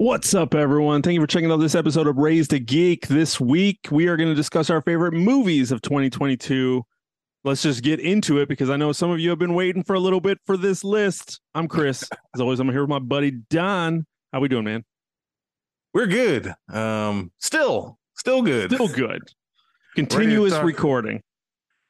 [0.00, 1.02] What's up, everyone?
[1.02, 3.06] Thank you for checking out this episode of Raised a Geek.
[3.08, 6.82] This week, we are going to discuss our favorite movies of 2022.
[7.44, 9.92] Let's just get into it because I know some of you have been waiting for
[9.92, 11.42] a little bit for this list.
[11.54, 12.08] I'm Chris.
[12.34, 14.06] As always, I'm here with my buddy Don.
[14.32, 14.86] How we doing, man?
[15.92, 16.54] We're good.
[16.72, 18.72] Um, still, still good.
[18.72, 19.20] Still good.
[19.96, 21.20] Continuous talk- recording.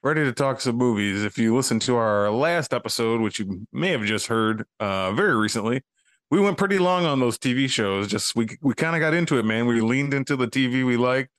[0.03, 1.23] Ready to talk some movies.
[1.23, 5.37] If you listen to our last episode, which you may have just heard uh, very
[5.37, 5.83] recently,
[6.31, 8.09] we went pretty long on those TV shows.
[8.09, 9.67] Just we we kind of got into it, man.
[9.67, 11.31] We leaned into the TV we liked.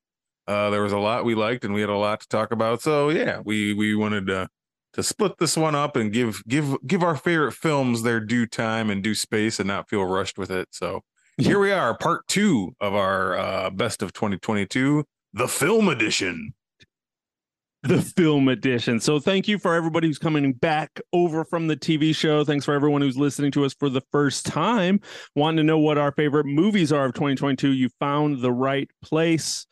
[0.48, 2.82] Uh, there was a lot we liked, and we had a lot to talk about.
[2.82, 4.50] So yeah, we we wanted to
[4.94, 8.90] to split this one up and give give give our favorite films their due time
[8.90, 10.68] and due space, and not feel rushed with it.
[10.72, 11.02] So
[11.38, 16.54] here we are, part two of our uh, best of 2022, the film edition.
[17.84, 19.00] The film edition.
[19.00, 22.44] So thank you for everybody who's coming back over from the TV show.
[22.44, 25.00] Thanks for everyone who's listening to us for the first time.
[25.36, 27.72] Wanting to know what our favorite movies are of 2022.
[27.72, 29.66] You found the right place.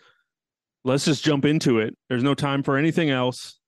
[0.84, 1.96] Let's just jump into it.
[2.10, 3.60] There's no time for anything else.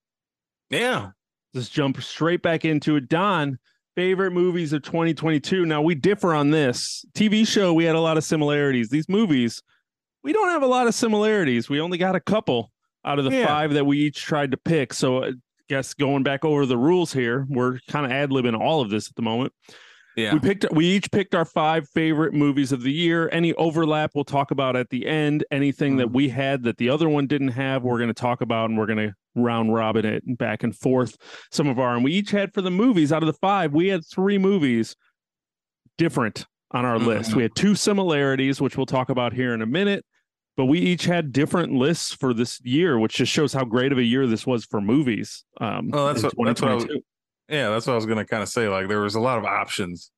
[0.70, 1.10] Yeah,
[1.54, 3.08] Just jump straight back into it.
[3.08, 3.58] Don,
[3.94, 5.66] favorite movies of 2022.
[5.66, 7.04] Now we differ on this.
[7.14, 8.88] TV show, we had a lot of similarities.
[8.88, 9.62] These movies,
[10.24, 11.68] we don't have a lot of similarities.
[11.68, 12.72] We only got a couple
[13.04, 13.46] out of the Yeah.
[13.46, 14.92] five that we each tried to pick.
[14.92, 15.32] So I
[15.68, 19.08] guess going back over the rules here, we're kind of ad libbing all of this
[19.08, 19.52] at the moment.
[20.16, 20.34] yeah.
[20.34, 23.30] We picked we each picked our five favorite movies of the year.
[23.32, 25.42] Any overlap we'll talk about at the end.
[25.50, 26.12] Anything that Mhm.
[26.12, 28.86] we had that the other one didn't have, we're going to talk about and we're
[28.86, 31.16] going to round robin it and back and forth
[31.50, 33.88] some of our and we each had for the movies out of the five, we
[33.88, 34.94] had three movies
[35.96, 37.30] different on our list.
[37.30, 37.34] Mhm.
[37.36, 40.04] We had two similarities, which we'll talk about here in a minute.
[40.56, 43.98] But we each had different lists for this year, which just shows how great of
[43.98, 45.44] a year this was for movies.
[45.60, 47.04] Um, Oh, that's what- that's what I was- 2022.
[47.48, 48.68] yeah, that's what I was gonna kind of say.
[48.68, 50.10] Like there was a lot of options,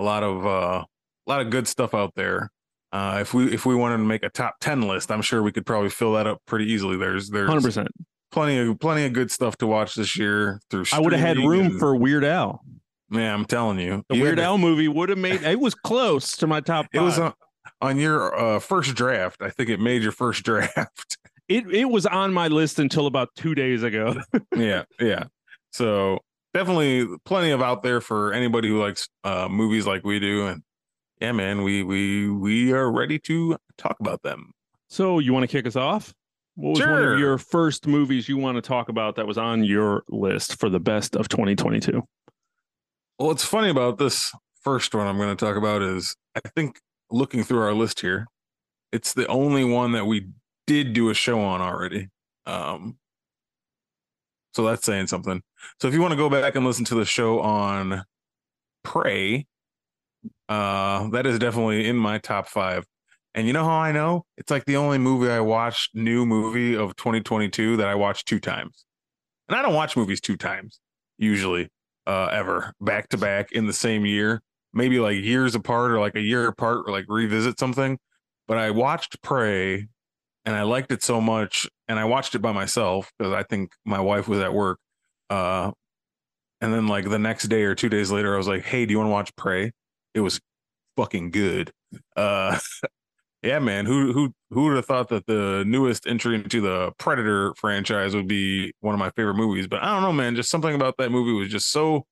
[0.00, 0.84] a lot of uh,
[1.26, 2.50] a lot of good stuff out there.
[2.92, 5.52] Uh, if we if we wanted to make a top ten list, I'm sure we
[5.52, 6.96] could probably fill that up pretty easily.
[6.96, 7.86] There's there's 100%.
[8.32, 10.84] plenty of plenty of good stuff to watch this year through.
[10.92, 12.60] I would have had room and- for Weird Al.
[13.08, 15.76] Man, I'm telling you, The You Weird to- Al movie would have made it was
[15.76, 17.34] close to my top It was on,
[17.80, 19.42] on your uh, first draft.
[19.42, 21.18] I think it made your first draft.
[21.48, 24.16] it it was on my list until about two days ago.
[24.56, 25.24] yeah, yeah.
[25.70, 26.20] So
[26.54, 30.46] definitely plenty of out there for anybody who likes uh, movies like we do.
[30.46, 30.62] And
[31.20, 34.52] yeah, man, we we we are ready to talk about them.
[34.88, 36.14] so you want to kick us off?
[36.54, 39.62] What was one of your first movies you want to talk about that was on
[39.62, 42.02] your list for the best of 2022?
[43.18, 44.32] Well, what's funny about this
[44.62, 46.80] first one I'm going to talk about is I think
[47.10, 48.26] looking through our list here,
[48.92, 50.28] it's the only one that we
[50.66, 52.08] did do a show on already.
[52.46, 52.96] Um,
[54.54, 55.42] so that's saying something.
[55.80, 58.04] So if you want to go back and listen to the show on
[58.84, 59.46] Prey,
[60.48, 62.86] uh, that is definitely in my top five.
[63.34, 64.24] And you know how I know?
[64.38, 68.40] It's like the only movie I watched, new movie of 2022 that I watched two
[68.40, 68.86] times.
[69.48, 70.80] And I don't watch movies two times
[71.18, 71.70] usually
[72.06, 74.42] uh ever back to back in the same year
[74.76, 77.98] maybe like years apart or like a year apart or like revisit something
[78.46, 79.86] but i watched prey
[80.44, 83.72] and i liked it so much and i watched it by myself because i think
[83.84, 84.78] my wife was at work
[85.30, 85.72] uh
[86.60, 88.92] and then like the next day or two days later i was like hey do
[88.92, 89.72] you want to watch prey?
[90.14, 90.40] It was
[90.96, 91.72] fucking good.
[92.16, 92.58] Uh
[93.42, 97.54] yeah man who who who would have thought that the newest entry into the predator
[97.56, 100.74] franchise would be one of my favorite movies but i don't know man just something
[100.74, 102.04] about that movie was just so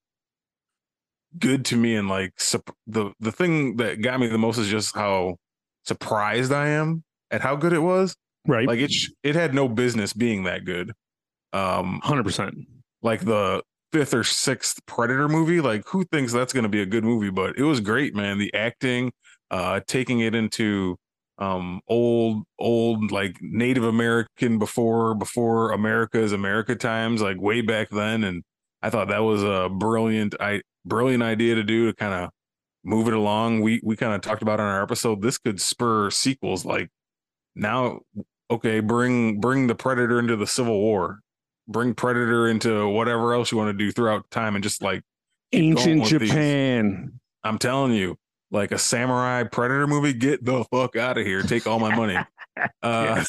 [1.38, 4.68] good to me and like sup- the the thing that got me the most is
[4.68, 5.36] just how
[5.84, 8.14] surprised i am at how good it was.
[8.46, 8.66] Right.
[8.68, 10.92] like it sh- it had no business being that good.
[11.52, 12.52] Um 100%.
[13.02, 13.62] like the
[13.92, 17.30] fifth or sixth predator movie like who thinks that's going to be a good movie?
[17.30, 18.38] But it was great man.
[18.38, 19.12] The acting
[19.50, 20.96] uh taking it into
[21.38, 28.24] um old old like native american before before america's america times like way back then.
[28.24, 28.42] And
[28.84, 32.30] i thought that was a brilliant i brilliant idea to do to kind of
[32.84, 33.60] move it along.
[33.62, 36.90] We we kind of talked about on our episode this could spur sequels like
[37.56, 38.00] now
[38.50, 41.20] okay bring bring the predator into the civil war.
[41.66, 45.02] Bring predator into whatever else you want to do throughout time and just like
[45.52, 46.30] Ancient with these.
[46.30, 47.20] Japan.
[47.44, 48.16] i'm telling you
[48.50, 51.42] like a samurai predator movie get the fuck out of here.
[51.42, 52.18] Take all my money.
[52.84, 53.24] Uh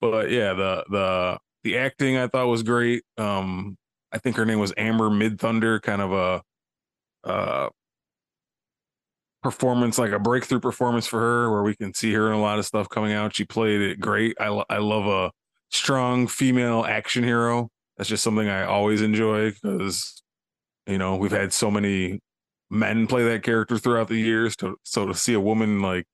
[0.00, 3.04] but yeah the the the acting i thought was great.
[3.16, 3.76] Um
[4.14, 6.42] i think her name was Amber Midthunder kind of a
[7.28, 7.68] uh
[9.42, 12.58] performance like a breakthrough performance for her where we can see her in a lot
[12.58, 15.30] of stuff coming out she played it great i, I love a
[15.70, 20.22] strong female action hero that's just something i always enjoy because
[20.86, 22.20] you know we've had so many
[22.70, 26.06] men play that character throughout the years to so to see a woman like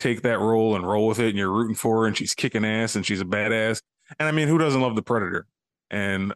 [0.00, 2.64] take that role and roll with it, and you're rooting for her, and she's kicking
[2.64, 3.82] ass, and she's a badass.
[4.18, 5.46] And I mean, who doesn't love the Predator?
[5.90, 6.32] And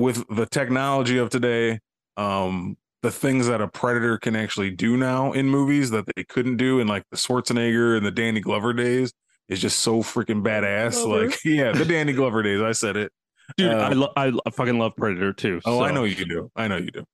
[0.00, 1.78] with the technology of today,
[2.16, 6.56] um, the things that a Predator can actually do now in movies that they couldn't
[6.56, 9.12] do in like the Schwarzenegger and the Danny Glover days
[9.48, 11.02] is just so freaking badass.
[11.02, 11.26] Glover.
[11.28, 12.60] Like, yeah, the Danny Glover days.
[12.60, 13.12] I said it.
[13.56, 15.60] Dude, Uh, I, lo- I I fucking love Predator too.
[15.64, 16.50] Oh, I know you do.
[16.56, 17.04] I know you do.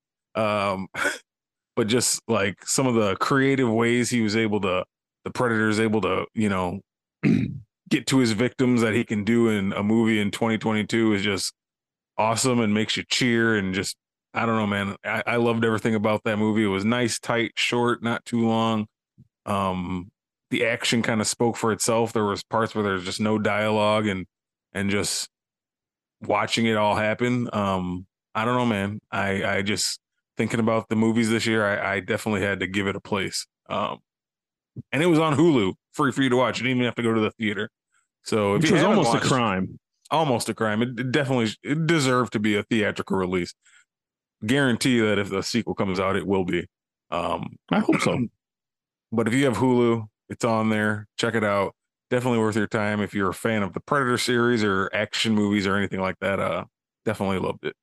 [0.40, 0.88] Um,
[1.76, 4.84] but just like some of the creative ways he was able to,
[5.24, 6.80] the Predator is able to, you know,
[7.88, 11.52] get to his victims that he can do in a movie in 2022 is just
[12.18, 13.96] awesome and makes you cheer and just,
[14.34, 14.96] I don't know, man.
[15.04, 16.64] I, I loved everything about that movie.
[16.64, 18.86] It was nice, tight, short, not too long.
[19.44, 20.10] Um,
[20.50, 22.12] the action kind of spoke for itself.
[22.12, 24.26] There was parts where there's just no dialogue and
[24.72, 25.28] and just
[26.22, 27.48] watching it all happen.
[27.52, 29.00] Um, I don't know, man.
[29.10, 29.98] I I just
[30.36, 31.66] thinking about the movies this year.
[31.66, 33.46] I, I definitely had to give it a place.
[33.68, 33.98] Um,
[34.92, 36.58] and it was on Hulu, free for you to watch.
[36.58, 37.70] You didn't even have to go to the theater.
[38.22, 39.78] So you was almost watched- a crime.
[40.10, 40.82] Almost a crime.
[40.82, 43.54] It, it definitely it deserved to be a theatrical release.
[44.44, 46.66] Guarantee that if the sequel comes out, it will be.
[47.10, 48.18] Um, I hope so.
[49.12, 51.06] but if you have Hulu, it's on there.
[51.18, 51.74] Check it out.
[52.10, 55.66] Definitely worth your time if you're a fan of the Predator series or action movies
[55.66, 56.38] or anything like that.
[56.38, 56.64] Uh,
[57.04, 57.74] definitely loved it.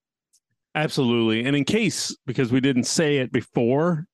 [0.76, 1.46] Absolutely.
[1.46, 4.06] And in case because we didn't say it before,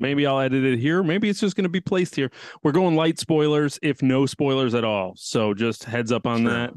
[0.00, 1.02] maybe I'll edit it here.
[1.02, 2.30] Maybe it's just going to be placed here.
[2.62, 5.14] We're going light spoilers, if no spoilers at all.
[5.16, 6.50] So just heads up on Sure.
[6.50, 6.74] that.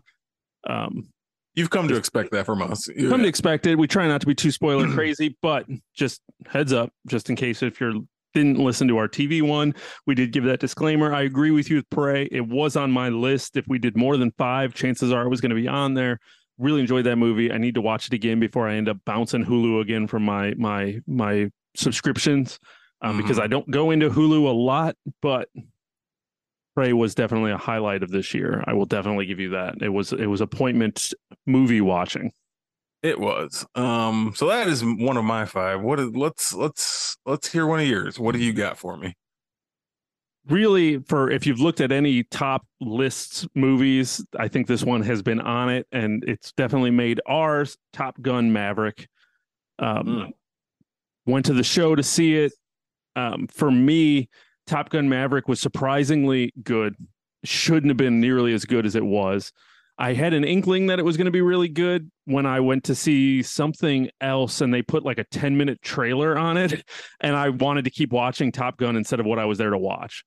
[0.66, 1.10] Um,
[1.54, 2.90] You've come to expect that from us.
[3.10, 3.78] come to expect it.
[3.78, 5.66] We try not to be too spoiler crazy, but
[5.96, 7.94] just heads up, just in case if you're
[8.34, 9.74] didn't listen to our TV one,
[10.06, 11.14] we did give that disclaimer.
[11.14, 12.28] I agree with you with Prey.
[12.30, 13.56] It was on my list.
[13.56, 16.20] If we did more than five, chances are it was going to be on there.
[16.58, 17.50] Really enjoyed that movie.
[17.50, 20.54] I need to watch it again before I end up bouncing Hulu again from my
[20.58, 22.60] my my subscriptions
[23.02, 23.44] um, because Mhm.
[23.44, 25.48] I don't go into Hulu a lot, but
[26.76, 28.64] Prey was definitely a highlight of this year.
[28.68, 29.82] I will definitely give you that.
[29.82, 31.14] It was it was appointment
[31.46, 32.32] movie watching.
[33.02, 33.66] It was.
[33.76, 35.82] Um, so that is one of my five.
[35.82, 38.20] What is let's let's let's hear one of yours.
[38.20, 39.16] What do you got for me?
[40.48, 45.24] really for if you've looked at any top lists movies i think this one has
[45.24, 49.08] been on it and it's definitely made ours top gun maverick
[49.80, 50.32] um Mm.
[51.26, 52.54] went to the show to see it
[53.16, 54.30] um for me
[54.68, 56.96] top gun maverick was surprisingly good.
[57.44, 59.52] Shouldn't have been nearly as good as it was.
[59.98, 62.84] I had an inkling that it was going to be really good when i went
[62.84, 66.84] to see something else and they put like a 10 minute trailer on it
[67.22, 69.78] and i wanted to keep watching top gun instead of what i was there to
[69.78, 70.24] watch.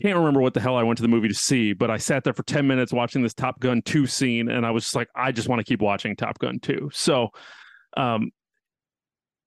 [0.00, 2.24] Can't remember what the hell I went to the movie to see, but I sat
[2.24, 5.08] there for 10 minutes watching this Top Gun 2 scene and I was just like,
[5.14, 6.90] I just want to keep watching Top Gun 2.
[6.92, 7.28] So
[7.96, 8.30] um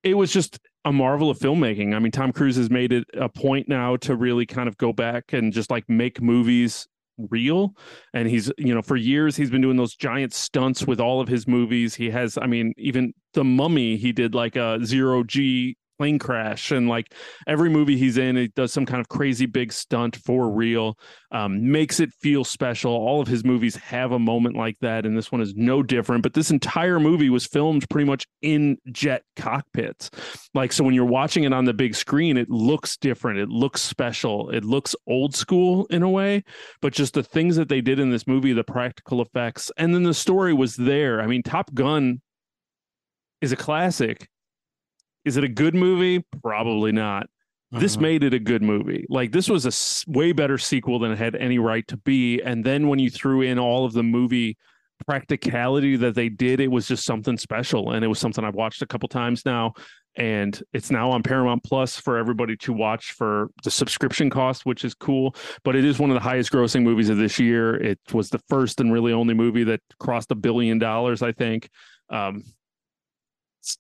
[0.04, 1.96] it was just a marvel of filmmaking.
[1.96, 4.92] I mean, Tom Cruise has made it a point now to really kind of go
[4.94, 6.88] back and just like make movies
[7.30, 7.76] real
[8.14, 11.28] and he's you know for years he's been doing those giant stunts with all of
[11.28, 15.78] his movies he has i mean even the mummy he did like a zero g
[15.98, 17.14] plane crash and like
[17.48, 20.98] every movie he's in he does some kind of crazy big stunt for real
[21.32, 22.92] um, makes it feel special.
[22.92, 26.24] All of his movies have a moment like that and this one is no different
[26.24, 30.10] but this entire movie was filmed pretty much in jet cockpits.
[30.54, 33.82] Like so when you're watching it on the big screen it looks different it looks
[33.82, 36.44] special it looks old school in a way
[36.82, 40.04] but just the things that they did in this movie the practical effects and then
[40.04, 41.22] the story was there.
[41.22, 42.22] I mean top gun
[43.42, 44.30] is a classic
[45.26, 47.28] is it a good movie probably not
[47.72, 48.02] this Uh-huh.
[48.04, 49.04] made it a good movie.
[49.10, 52.40] Like this was a s- way better sequel than it had any right to be.
[52.40, 54.58] And then when you threw in all of the movie
[55.08, 57.92] practicality that they did, it was just something special.
[57.92, 59.74] And it was something I've watched a couple times now.
[60.16, 64.86] And it's now on Paramount Plus for everybody to watch for the subscription cost, which
[64.86, 65.36] is cool.
[65.64, 67.76] But it is one of the highest grossing movies of this year.
[67.76, 71.70] It was the first and really only movie that crossed a billion dollars, I think.
[72.12, 72.44] Um,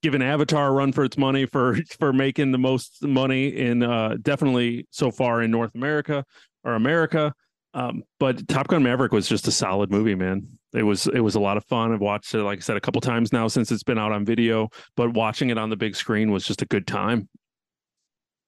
[0.01, 4.17] given Avatar a run for its money for for making the most money in uh,
[4.21, 6.25] definitely so far in North America
[6.63, 7.33] or America.
[7.75, 10.47] Um, but Top Gun Maverick was just a solid movie, man.
[10.73, 11.91] It was it was a lot of fun.
[11.91, 14.25] I've watched it, like I said, a couple times now since it's been out on
[14.25, 14.69] video.
[14.95, 17.29] But watching it on the big screen was just a good time.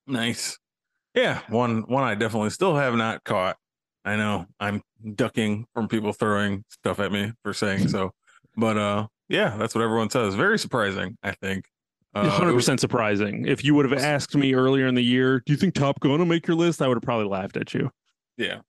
[0.08, 0.58] Nice.
[1.14, 3.58] Yeah, one one I definitely still have not caught.
[4.04, 4.82] I know I'm
[5.16, 8.12] ducking from people throwing stuff at me for saying so,
[8.56, 10.36] but uh, yeah, that's what everyone says.
[10.36, 11.66] Very surprising, I think.
[12.14, 13.46] Uh, Hundred was- percent surprising.
[13.46, 16.18] If you would have asked me earlier in the year, do you think Top Gun
[16.20, 16.82] will make your list?
[16.82, 17.90] I would have probably laughed at you.
[18.38, 18.60] Yeah,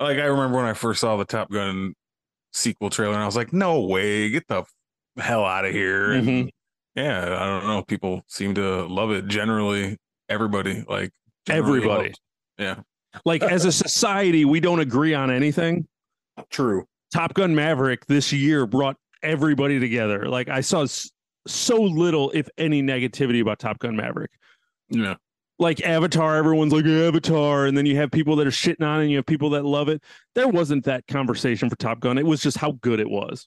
[0.00, 1.94] like I remember when I first saw the Top Gun
[2.52, 4.64] sequel trailer, and I was like, "No way, get the
[5.16, 6.50] hell out of here!" And Mhm.
[6.96, 7.82] yeah, I don't know.
[7.82, 9.26] People seem to love it.
[9.26, 9.96] Generally,
[10.28, 11.12] everybody like
[11.46, 12.08] generally Everybody.
[12.08, 12.20] loves-
[12.58, 12.76] Yeah.
[13.24, 15.86] Like as a society, we don't agree on anything.
[16.50, 16.86] True.
[17.12, 20.28] Top Gun Maverick this year brought everybody together.
[20.28, 20.86] Like I saw
[21.46, 24.30] so little, if any, negativity about Top Gun Maverick.
[24.88, 25.14] Yeah.
[25.58, 29.02] Like Avatar, everyone's like Avatar, and then you have people that are shitting on, it
[29.02, 30.02] and you have people that love it.
[30.34, 32.18] There wasn't that conversation for Top Gun.
[32.18, 33.46] It was just how good it was.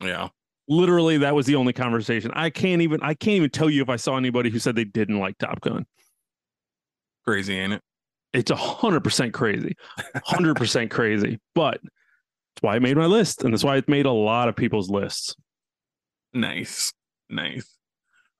[0.00, 0.28] Yeah.
[0.68, 2.30] Literally, that was the only conversation.
[2.34, 3.00] I can't even.
[3.02, 5.60] I can't even tell you if I saw anybody who said they didn't like Top
[5.60, 5.86] Gun.
[7.24, 7.82] Crazy, ain't it?
[8.34, 9.74] It's a hundred percent crazy,
[10.24, 11.40] hundred percent crazy.
[11.54, 11.80] But
[12.58, 14.90] that's why it made my list, and that's why it made a lot of people's
[14.90, 15.36] lists.
[16.32, 16.92] Nice.
[17.30, 17.68] Nice.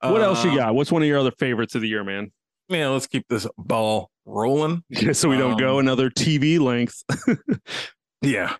[0.01, 0.75] What else you Uh, got?
[0.75, 2.33] What's one of your other favorites of the year, man?
[2.69, 4.83] Yeah, let's keep this ball rolling.
[5.13, 7.03] so we don't go Um, another TV length.
[8.21, 8.57] Yeah.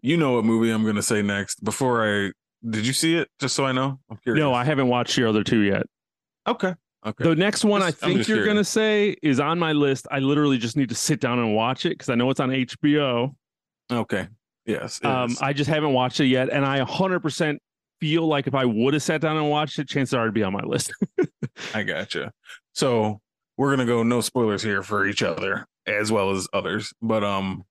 [0.00, 1.64] You know what movie I'm gonna say next.
[1.64, 2.30] Before I
[2.70, 3.26] did you see it?
[3.40, 3.98] Just so I know.
[4.08, 4.40] I'm curious.
[4.40, 5.82] no, I haven't watched your other two yet.
[6.46, 6.74] okay.
[7.04, 7.24] Okay.
[7.24, 8.46] The next one Just- I think you're curious.
[8.46, 10.06] gonna say is on my list.
[10.12, 12.50] I literally just need to sit down and watch it because I know it's on
[12.50, 13.34] HBO.
[13.90, 14.28] Okay.
[14.66, 15.00] Yes.
[15.02, 15.40] Um, is.
[15.40, 17.58] I just haven't watched it yet, and I 100%
[18.00, 20.42] feel like if I would have sat down and watched it, chances are it'd be
[20.42, 20.92] on my list.
[21.74, 22.32] I gotcha.
[22.74, 23.20] So
[23.56, 26.92] we're gonna go no spoilers here for each other as well as others.
[27.02, 27.64] But um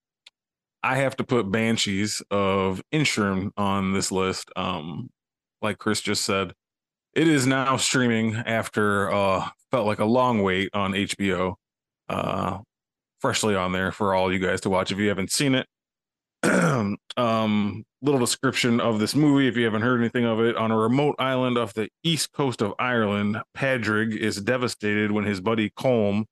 [0.84, 4.50] I have to put Banshees of Inisherin on this list.
[4.56, 5.10] Um,
[5.62, 6.54] like Chris just said,
[7.14, 11.56] it is now streaming after uh felt like a long wait on HBO.
[12.10, 12.60] Uh
[13.22, 15.68] freshly on there for all you guys to watch if you haven't seen it.
[17.18, 20.56] um little description of this movie if you haven't heard anything of it.
[20.56, 25.42] On a remote island off the east coast of Ireland Padraig is devastated when his
[25.42, 26.26] buddy Colm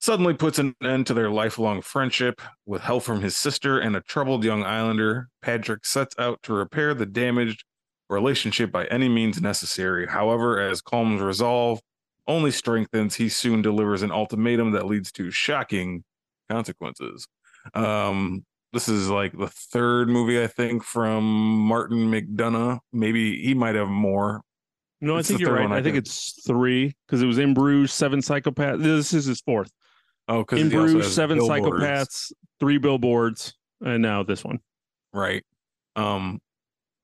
[0.00, 2.40] suddenly puts an end to their lifelong friendship.
[2.66, 6.94] With help from his sister and a troubled young islander Padraig sets out to repair
[6.94, 7.64] the damaged
[8.08, 10.06] relationship by any means necessary.
[10.06, 11.80] However as Colm's resolve
[12.28, 16.04] only strengthens he soon delivers an ultimatum that leads to shocking
[16.48, 17.26] consequences.
[17.74, 22.80] Um this is like the third movie I think from Martin McDonagh.
[22.92, 24.42] Maybe he might have more.
[25.00, 25.70] no, I think you're right.
[25.70, 28.82] I I think it's three because it was in Bruges, seven psychopaths.
[28.82, 29.70] This is his fourth.
[30.28, 34.60] Oh, because In Bruges, seven psychopaths, three billboards, and now this one.
[35.12, 35.44] Right.
[35.96, 36.40] Um,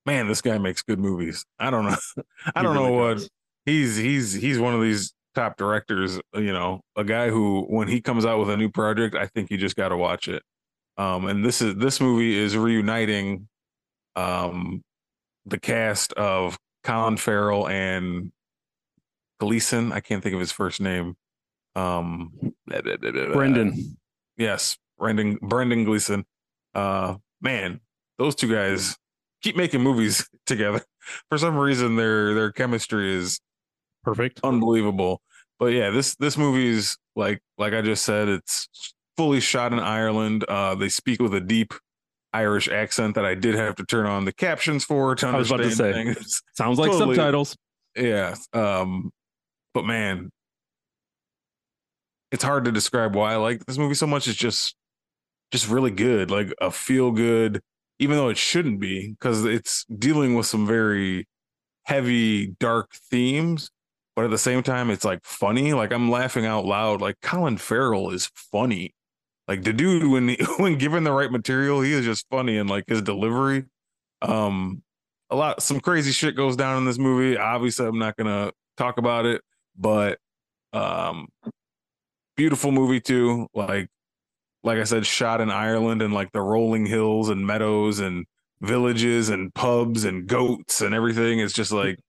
[0.05, 1.45] man, this guy makes good movies.
[1.59, 1.97] I don't know.
[2.55, 3.29] I don't know what does.
[3.65, 6.19] he's he's he's one of these top directors.
[6.33, 9.51] You know, a guy who when he comes out with a new project, I think
[9.51, 10.41] you just got to watch it.
[10.99, 13.47] Um, and this is this movie is reuniting,
[14.17, 14.83] um,
[15.45, 18.33] the cast of Colin Farrell and
[19.39, 19.93] Gleeson.
[19.93, 21.15] I can't think of his first name.
[21.75, 22.53] Um.
[22.67, 23.97] Brendan.
[24.37, 26.25] Yes, Brendan Brendan Gleeson.
[26.75, 27.79] Uh man,
[28.17, 28.97] those two guys
[29.41, 30.81] keep making movies together.
[31.29, 33.39] For some reason their their chemistry is
[34.03, 34.41] Perfect.
[34.43, 35.21] unbelievable.
[35.59, 38.67] But yeah, this this movie's like like I just said, it's
[39.19, 40.45] fully shot in Ireland.
[40.47, 41.73] Uh they speak with a deep
[42.31, 45.49] Irish accent that I did have to turn on the captions for to I was
[45.49, 46.13] about to understand say.
[46.13, 46.41] things.
[46.53, 47.15] Sounds like Totally.
[47.15, 47.57] subtitles.
[47.97, 48.35] Yeah.
[48.53, 49.11] Um,
[49.73, 50.29] but man,
[52.31, 54.27] it's hard to describe why I like this movie so much.
[54.27, 54.75] It's just
[55.51, 57.59] just really good, like a feel good,
[57.97, 61.27] even though it shouldn't be, because it's dealing with some very
[61.83, 63.69] heavy, dark themes.
[64.15, 65.73] But at the same time, it's like funny.
[65.73, 67.01] Like I'm laughing out loud.
[67.01, 68.93] Like Colin Farrell is funny.
[69.49, 72.69] Like the dude, when he, when given the right material, he is just funny and
[72.69, 73.65] like his delivery.
[74.21, 74.83] Um,
[75.29, 77.37] a lot some crazy shit goes down in this movie.
[77.37, 79.41] Obviously i'm not gonna talk about it
[79.77, 80.19] but
[80.73, 81.27] um
[82.35, 83.47] beautiful movie too.
[83.53, 83.89] Like
[84.63, 88.25] like i said shot in ireland and like the rolling hills and meadows and
[88.61, 91.39] villages and pubs and goats and everything.
[91.39, 91.99] It's just like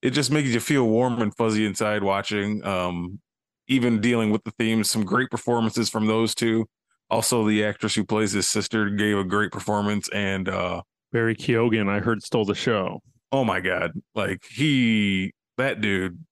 [0.00, 3.20] it just makes you feel warm and fuzzy inside watching um
[3.66, 6.66] even dealing with the themes some great performances from those two
[7.10, 11.88] also the actress who plays his sister gave a great performance and uh Barry Keoghan,
[11.88, 13.00] I heard, stole the show.
[13.32, 13.92] oh my god.
[14.14, 16.22] Like he that dude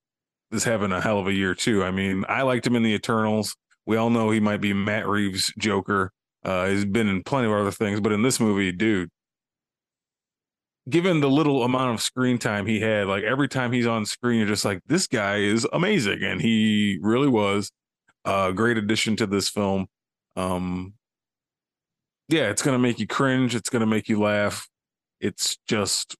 [0.51, 1.83] is having a hell of a year too.
[1.83, 3.55] I mean i liked him in the eternals.
[3.85, 6.11] We all know he might be matt reeves joker.
[6.43, 9.09] Uh he's been in plenty of other things but in this movie dude
[10.89, 14.39] given the little amount of screen time he had like every time he's on screen
[14.39, 17.71] you're just like this guy is amazing and he really was
[18.23, 19.87] a great addition to this film
[20.37, 20.93] um
[22.29, 24.67] yeah it's gonna make you cringe it's gonna make you laugh
[25.19, 26.15] it's just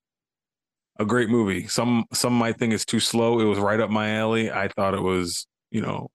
[0.99, 1.67] a great movie.
[1.67, 3.39] Some some might think it's too slow.
[3.39, 4.51] It was right up my alley.
[4.51, 6.09] I thought it was, you know,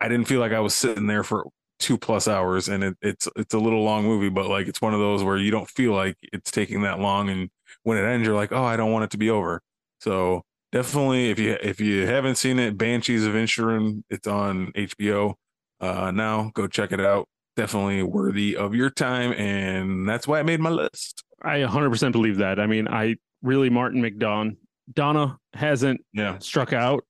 [0.00, 1.46] I didn't feel like I was sitting there for
[1.78, 4.94] two plus hours, and it, it's it's a little long movie, but like it's one
[4.94, 7.50] of those where you don't feel like it's taking that long, and
[7.82, 9.62] when it ends, you're like, oh, I don't want it to be over.
[10.00, 15.34] So definitely, if you if you haven't seen it, Banshees of Inisherin, it's on HBO.
[15.80, 16.50] Uh, now.
[16.54, 17.28] Go check it out.
[17.56, 21.22] Definitely worthy of your time, and that's why I made my list.
[21.42, 22.60] I 100% believe that.
[22.60, 24.56] I mean, I really Martin McDonagh
[24.92, 27.04] Donna hasn't Yeah, struck out.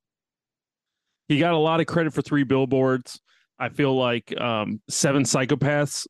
[1.29, 3.21] He got a lot of credit for three billboards.
[3.59, 6.07] I feel like um, Seven Psychopaths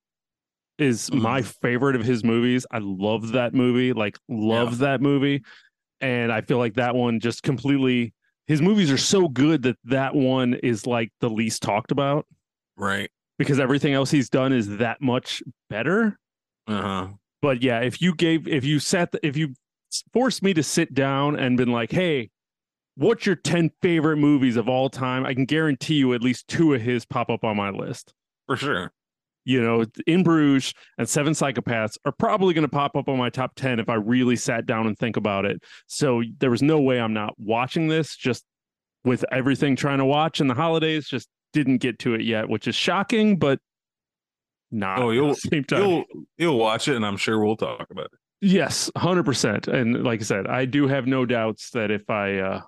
[0.79, 1.23] is Mhm.
[1.23, 2.67] my favorite of his movies.
[2.71, 5.43] I love that movie, like love that movie,
[6.01, 8.13] and I feel like that one just completely.
[8.47, 12.27] His movies are so good that that one is like the least talked about
[12.77, 13.11] right.
[13.39, 16.19] because everything else he's done is that much better.
[16.67, 17.09] Uh huh.
[17.43, 19.55] But yeah, if you gave, if you sat, if you
[20.13, 22.31] forced me to sit down and been like, hey,
[22.97, 25.25] what's your 10 favorite movies of all time?
[25.25, 28.13] I can guarantee you at least two of his pop up on my list.
[28.47, 28.93] For sure.
[29.45, 33.31] You know, In Bruges and Seven Psychopaths are probably going to pop up on my
[33.31, 35.63] top 10 if I really sat down and think about it.
[35.87, 38.45] So there was no way I'm not watching this just
[39.05, 42.67] with everything trying to watch in the holidays, just didn't get to it yet, which
[42.69, 43.59] is shocking, but
[44.71, 45.83] not Oh, you'll- the same time.
[45.83, 46.05] You'll
[46.39, 48.19] you'll watch it, and I'm sure we'll talk about it.
[48.43, 49.67] Yes, hundred percent.
[49.69, 52.61] And like I said, I do have no doubts that if I, uh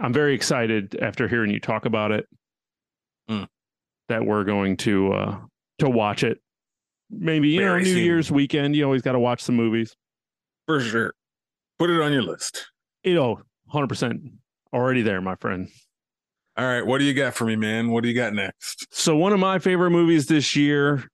[0.00, 2.26] I'm very excited after hearing you talk about it,
[3.28, 3.46] Mm.
[4.08, 5.40] that we're going to uh
[5.80, 6.40] to watch it.
[7.10, 8.04] Maybe you Very know New soon.
[8.04, 8.76] Year's weekend.
[8.76, 9.96] You always got to watch some movies.
[10.66, 11.14] For sure.
[11.78, 12.70] Put it on your list.
[13.02, 14.20] You know, hundred percent
[14.72, 15.68] already there, my friend.
[16.58, 16.84] All right.
[16.84, 17.90] What do you got for me, man?
[17.90, 18.86] What do you got next?
[18.90, 21.04] So one of my favorite movies this year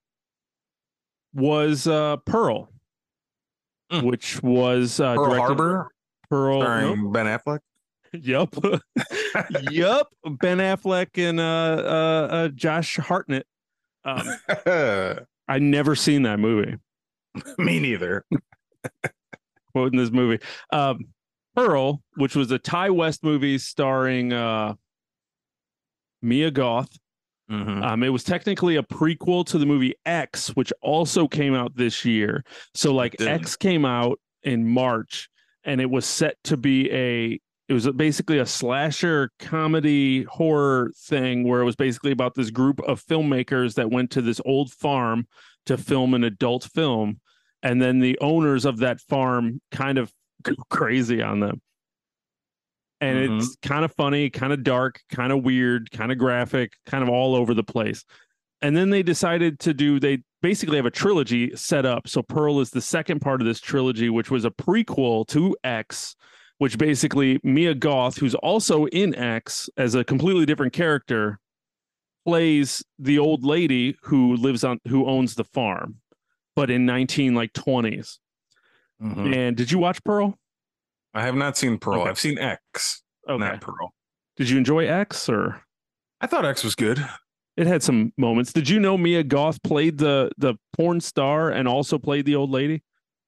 [1.33, 2.69] was uh Pearl,
[3.91, 4.03] Mm.
[4.03, 5.91] which was uh, Pearl directed- Harbor,
[6.31, 6.61] Pearl.
[6.61, 7.13] starring nope.
[7.13, 7.59] Ben Affleck.
[8.13, 8.55] Yup.
[9.71, 10.07] yup.
[10.39, 13.45] Ben Affleck and uh, uh, uh, Josh Hartnett.
[14.03, 14.27] Um,
[15.47, 16.77] I never seen that movie.
[17.59, 18.25] me neither.
[19.73, 20.41] Quoting this movie,
[20.71, 20.99] um,
[21.55, 24.73] Pearl, which was a Ti West movie starring uh,
[26.25, 26.97] Mia Goth.
[27.49, 27.83] Mhm.
[27.83, 32.03] Um, it was technically a prequel to the movie X, which also came out this
[32.03, 32.43] year.
[32.73, 33.15] So, like.
[33.21, 35.29] X came out in March,
[35.63, 37.39] and it was set to be a.
[37.67, 42.79] It was basically a slasher comedy horror thing where it was basically about this group
[42.81, 45.27] of filmmakers that went to this old farm
[45.65, 47.19] to film an adult film,
[47.63, 50.11] and then the owners of that farm kind of
[50.43, 51.61] go crazy on them.
[53.01, 53.37] And Mhm.
[53.37, 57.09] it's kind of funny, kind of dark, kind of weird, kind of graphic, kind of
[57.09, 58.03] all over the place.
[58.61, 62.07] And then they decided to do, they basically have a trilogy set up.
[62.07, 66.15] So Pearl is the second part of this trilogy, which was a prequel to X,
[66.57, 71.39] which basically Mia Goth, who's also in X as a completely different character,
[72.25, 75.97] plays the old lady who lives on, who owns the farm,
[76.55, 78.19] but in 19 like 20s.
[79.01, 79.35] Mhm.
[79.35, 80.39] And did you watch Pearl?
[81.15, 82.01] I have not seen Pearl.
[82.01, 82.09] Okay.
[82.09, 83.39] I've seen X, Okay.
[83.39, 83.93] not Pearl.
[84.37, 85.61] Did you enjoy X or?
[86.21, 87.03] I thought X was good.
[87.57, 88.51] It had some moments.
[88.51, 92.51] Did you know Mia Goth played the the porn star and also played the old
[92.51, 92.83] lady?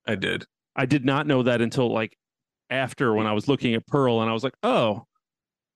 [0.06, 0.46] I did.
[0.76, 2.16] I did not know that until like
[2.70, 5.06] after when I was looking at Pearl and I was like, oh,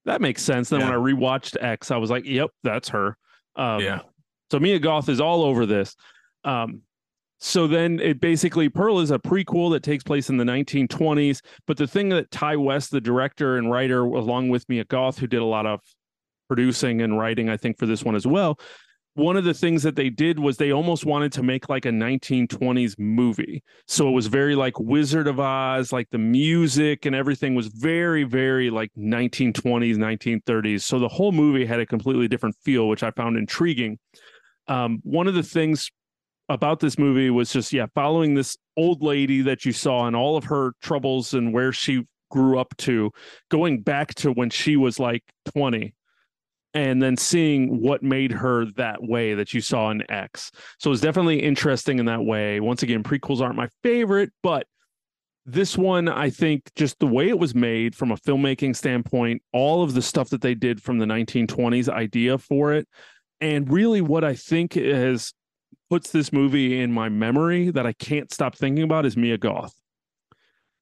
[0.06, 0.67] that makes sense.
[0.69, 3.15] Then when I rewatched X, I was like, yep, that's her.
[3.56, 4.00] Um, Yeah.
[4.52, 5.95] So Mia Goth is all over this.
[6.43, 6.82] Um,
[7.43, 11.41] so then it basically Pearl is a prequel that takes place in the 1920s.
[11.65, 15.25] But the thing that Ti West, the director and writer, along with Mia Goth, who
[15.25, 15.82] did a lot of
[16.47, 18.60] producing and writing, I think, for this one as well.
[19.15, 21.89] One of the things that they did was they almost wanted to make like a
[21.89, 23.63] 1920s movie.
[23.88, 28.23] So it was very like Wizard of Oz, like the music and everything was very,
[28.23, 30.84] very like 1920s, 1930s.
[30.84, 33.97] So the whole movie had a completely different feel, which I found intriguing.
[34.67, 35.89] Um, one of the things
[36.54, 40.38] about this movie was just, yeah, following this old lady that you saw and all
[40.38, 43.12] of her troubles and where she grew up to,
[43.50, 45.94] going back to when she was like 20
[46.74, 50.52] and then seeing what made her that way that you saw in X.
[50.80, 52.60] So it's definitely interesting in that way.
[52.60, 54.66] Once again, prequels aren't my favorite, but
[55.46, 59.84] this one, I think, just the way it was made from a filmmaking standpoint, all
[59.84, 62.88] of the stuff that they did from the 1920s idea for it,
[63.42, 65.34] and really what I think is
[65.91, 69.75] puts this movie in my memory that I can't stop thinking about is Mia Goth.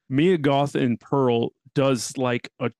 [0.08, 2.70] Mia Goth in Pearl does like a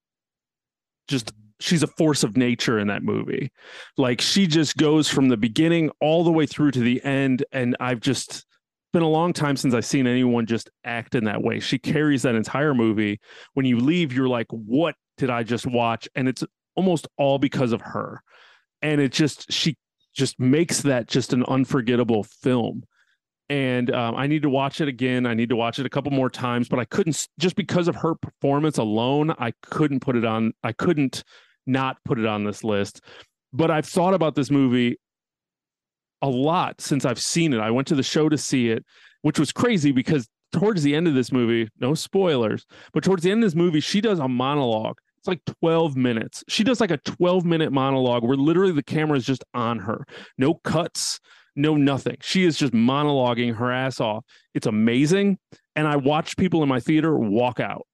[1.08, 3.50] just she's a force of nature in that movie.
[3.96, 7.44] Like she just goes from the beginning all the way through to the end.
[7.50, 8.46] And I've just
[8.92, 11.58] been a long time since I've seen anyone just act in that way.
[11.58, 13.18] She carries that entire movie.
[13.54, 16.08] When you leave, you're like, what did I just watch?
[16.14, 16.44] And it's
[16.76, 18.22] almost all because of her.
[18.82, 19.76] And it just, she
[20.20, 22.84] just makes that just an unforgettable film.
[23.48, 25.26] And um, I need to watch it again.
[25.26, 27.96] I need to watch it a couple more times, but I couldn't just because of
[27.96, 29.34] her performance alone.
[29.38, 30.52] I couldn't put it on.
[30.62, 31.24] I couldn't
[31.66, 33.00] not put it on this list.
[33.52, 34.96] but I've thought about this movie
[36.22, 37.60] a lot since I've seen it.
[37.60, 38.84] I went to the show to see it,
[39.22, 43.30] which was crazy because towards the end of this movie, no spoilers, but towards the
[43.30, 44.98] end of this movie, she does a monologue.
[45.20, 46.42] It's like 12 minutes.
[46.48, 50.06] She does like a 12 minute monologue where literally the camera is just on her.
[50.38, 51.20] No cuts,
[51.54, 52.16] no nothing.
[52.22, 54.24] She is just monologuing her ass off.
[54.54, 55.38] It's amazing.
[55.76, 57.86] And I watched people in my theater walk out.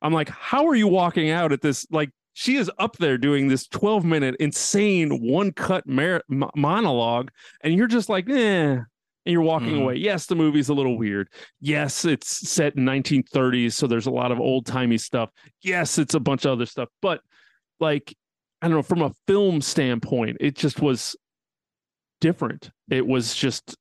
[0.00, 1.86] I'm like, how are you walking out at this?
[1.90, 7.30] Like, she is up there doing this 12 minute insane one cut monologue,
[7.62, 8.78] and you're just like, eh,
[9.24, 9.82] and you're walking mm.
[9.82, 9.94] away.
[9.96, 11.28] Yes, the movie's a little weird.
[11.60, 15.30] Yes, it's set in 1930s, so there's a lot of old timey stuff.
[15.62, 17.20] Yes, it's a bunch of other stuff, but
[17.80, 18.14] like
[18.60, 21.16] I don't know, from a film standpoint, it just was
[22.20, 22.70] different.
[22.88, 23.76] It was just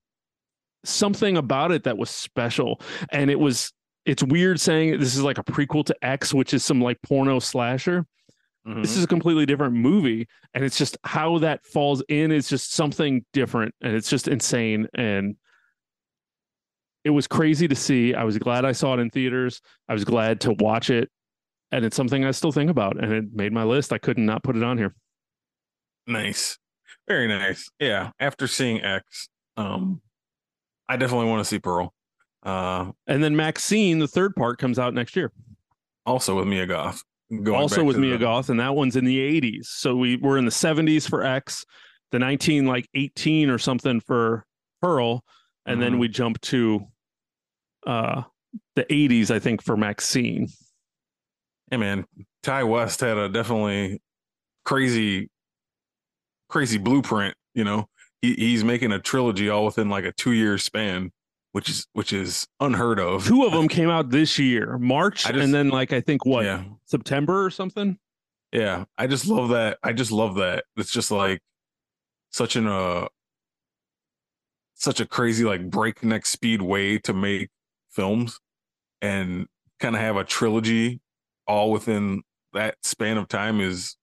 [0.83, 3.71] something about it that was special, and it was.
[4.03, 7.37] It's weird saying this is like a prequel to X, which is some like porno
[7.37, 8.03] slasher.
[8.67, 8.81] Mm-hmm.
[8.81, 12.73] This is a completely different movie, and it's just how that falls in is just
[12.73, 14.87] something different, and it's just insane.
[14.93, 15.35] And
[17.03, 18.13] it was crazy to see.
[18.13, 19.61] I was glad I saw it in theaters.
[19.89, 21.09] I was glad to watch it,
[21.71, 23.03] and it's something I still think about.
[23.03, 23.91] And it made my list.
[23.91, 24.93] I couldn't not put it on here.
[26.05, 26.59] Nice,
[27.07, 27.67] very nice.
[27.79, 30.01] Yeah, after seeing X, um,
[30.87, 31.95] I definitely want to see Pearl.
[32.43, 35.31] Uh, and then Maxine, the third part, comes out next year.
[36.05, 37.03] Also with Mia Goth
[37.47, 38.17] also with Mia the...
[38.19, 39.65] Goth, and that one's in the 80s.
[39.65, 41.65] So we were in the 70s for X,
[42.11, 44.45] the 19 like 18 or something for
[44.81, 45.23] Pearl,
[45.65, 45.81] and mm-hmm.
[45.81, 46.87] then we jump to
[47.85, 48.23] uh
[48.75, 50.47] the 80s, I think, for Maxine.
[51.69, 52.05] Hey man,
[52.43, 54.01] Ti West had a definitely
[54.65, 55.29] crazy,
[56.49, 57.35] crazy blueprint.
[57.53, 57.87] You know,
[58.21, 61.11] he, he's making a trilogy all within like a two year span
[61.51, 63.25] which is which is unheard of.
[63.25, 66.45] Two of them came out this year, March, just, and then like I think what
[66.45, 66.63] yeah.
[66.85, 67.97] September or something.
[68.51, 69.77] Yeah, I just love that.
[69.83, 70.65] I just love that.
[70.77, 71.41] It's just like
[72.31, 73.07] such an uh
[74.75, 77.49] such a crazy like breakneck speed way to make
[77.91, 78.39] films
[79.01, 79.47] and
[79.79, 81.01] kind of have a trilogy
[81.47, 82.21] all within
[82.53, 83.95] that span of time is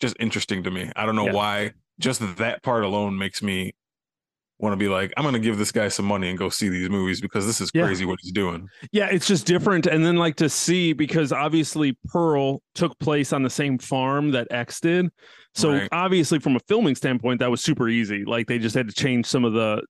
[0.00, 0.90] just interesting to me.
[0.96, 1.32] I don't know yeah.
[1.32, 3.74] why just that part alone makes me
[4.58, 6.68] want to be like, I'm going to give this guy some money and go see
[6.68, 8.10] these movies because this is crazy yeah.
[8.10, 8.68] what he's doing.
[8.90, 9.86] Yeah, it's just different.
[9.86, 14.48] And then, like, to see because obviously Pearl took place on the same farm that
[14.50, 15.08] X did.
[15.54, 15.88] So, right.
[15.92, 18.24] obviously, from a filming standpoint, that was super easy.
[18.24, 19.82] Like, they just had to change some of the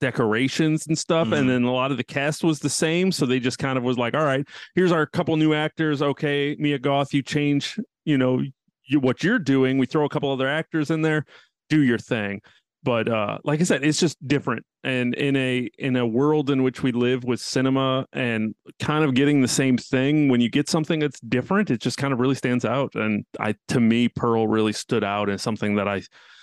[0.00, 1.26] decorations and stuff.
[1.26, 1.34] Mm-hmm.
[1.34, 3.12] And then a lot of the cast was the same.
[3.12, 6.00] So, they just kind of was like, all right, here's our couple new actors.
[6.00, 8.42] Okay, Mia Goth, you change, you know,
[8.86, 9.76] you, what you're doing.
[9.76, 11.26] We throw a couple other actors in there,
[11.68, 12.40] do your thing
[12.84, 14.64] but uh, like I said, it's just different.
[14.84, 19.14] And in a in a world in which we live with cinema and kind of
[19.14, 22.34] getting the same thing, when you get something that's different, it just kind of really
[22.34, 22.94] stands out.
[22.94, 26.02] And I, to me, Pearl really stood out as something that I,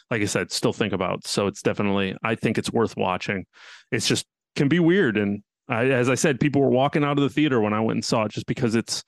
[0.10, 1.28] like I said, still think about.
[1.28, 3.46] So it's definitely, I think it's worth watching.
[3.92, 4.26] It's just
[4.56, 7.62] can be weird, and I, as I said, people were walking out of the theater
[7.62, 9.04] when I went and saw it just because it's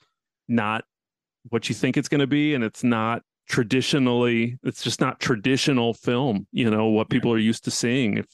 [0.47, 0.85] not
[1.49, 5.93] what you think it's going to be, and it's not traditionally it's just not traditional
[5.93, 8.17] film you know what people are used to seeing.
[8.17, 8.25] If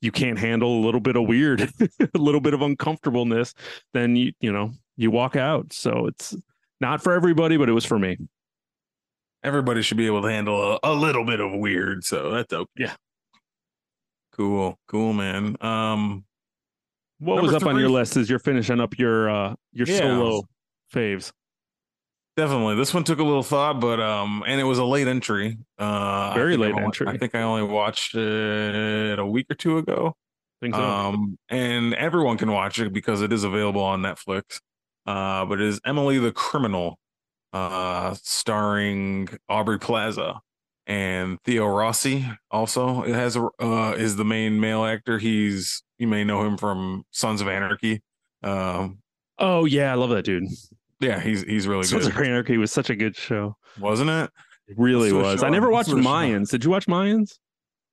[0.00, 3.54] you can't handle a little bit of weird a little bit of uncomfortableness
[3.92, 5.72] then you you know you walk out.
[5.72, 6.36] So it's
[6.80, 8.16] not for everybody but it was for me.
[9.42, 12.70] Everybody should be able to handle a, a little bit of weird so that's okay.
[12.76, 12.94] Yeah.
[14.32, 15.56] Cool cool man.
[15.60, 16.24] Um
[17.18, 17.70] what was up three?
[17.70, 19.98] on your list as you're finishing up your uh your yeah.
[19.98, 20.42] solo
[20.94, 21.32] faves
[22.36, 22.76] Definitely.
[22.76, 25.58] This one took a little thought, but um, and it was a late entry.
[25.78, 27.06] Uh, very late only, entry.
[27.08, 30.16] I think I only watched it a week or two ago.
[30.62, 30.80] Think so.
[30.80, 34.60] Um, and everyone can watch it because it is available on Netflix.
[35.06, 36.98] Uh, but it is Emily the Criminal,
[37.52, 40.40] uh, starring Aubrey Plaza
[40.86, 42.26] and Theo Rossi.
[42.50, 45.18] Also, it has a uh, is the main male actor.
[45.18, 48.02] He's you may know him from Sons of Anarchy.
[48.42, 48.98] Um,
[49.38, 50.44] oh yeah, I love that dude.
[51.02, 52.12] Yeah, he's he's really Sons good.
[52.12, 54.30] Sons of Anarchy was such a good show, wasn't it?
[54.68, 55.42] It really was.
[55.42, 56.50] I never watched Mayans.
[56.50, 57.32] Did you watch Mayans?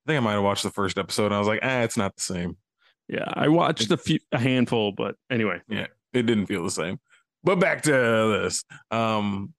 [0.05, 1.25] I think I might have watched the first episode.
[1.27, 2.57] and I was like, ah, it's not the same.
[3.07, 5.59] Yeah, I watched a few, a handful, but anyway.
[5.67, 6.99] Yeah, it didn't feel the same.
[7.43, 8.63] But back to this.
[8.91, 9.53] Um,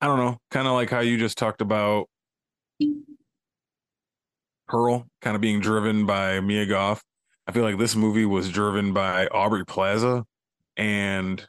[0.00, 2.08] I don't know, kind of like how you just talked about
[4.68, 7.02] Pearl kind of being driven by Mia Goth.
[7.46, 10.24] I feel like this movie was driven by Aubrey Plaza
[10.76, 11.44] and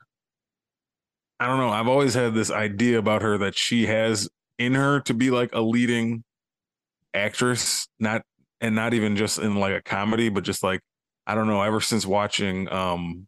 [1.40, 1.70] I don't know.
[1.70, 5.52] I've always had this idea about her that she has in her to be like
[5.54, 6.24] a leading
[7.14, 8.24] actress, not
[8.60, 10.82] and not even just in like a comedy, but just like
[11.26, 11.62] I don't know.
[11.62, 13.28] Ever since watching um,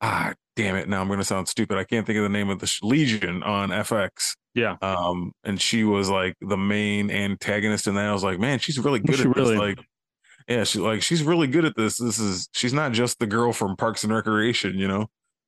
[0.00, 1.78] ah, damn it, now I'm going to sound stupid.
[1.78, 4.34] I can't think of the name of the sh- Legion on FX.
[4.54, 4.76] Yeah.
[4.82, 8.06] Um, and she was like the main antagonist in that.
[8.06, 9.58] I was like, man, she's really good She at really- this.
[9.58, 9.78] Like,
[10.46, 11.96] yeah, she like she's really good at this.
[11.96, 15.06] This is she's not just the girl from Parks and Recreation, you know.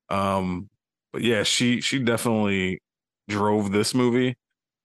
[0.09, 0.69] Um,
[1.11, 2.79] but yeah, she she definitely
[3.27, 4.35] drove this movie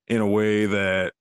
[0.08, 1.12] in a way that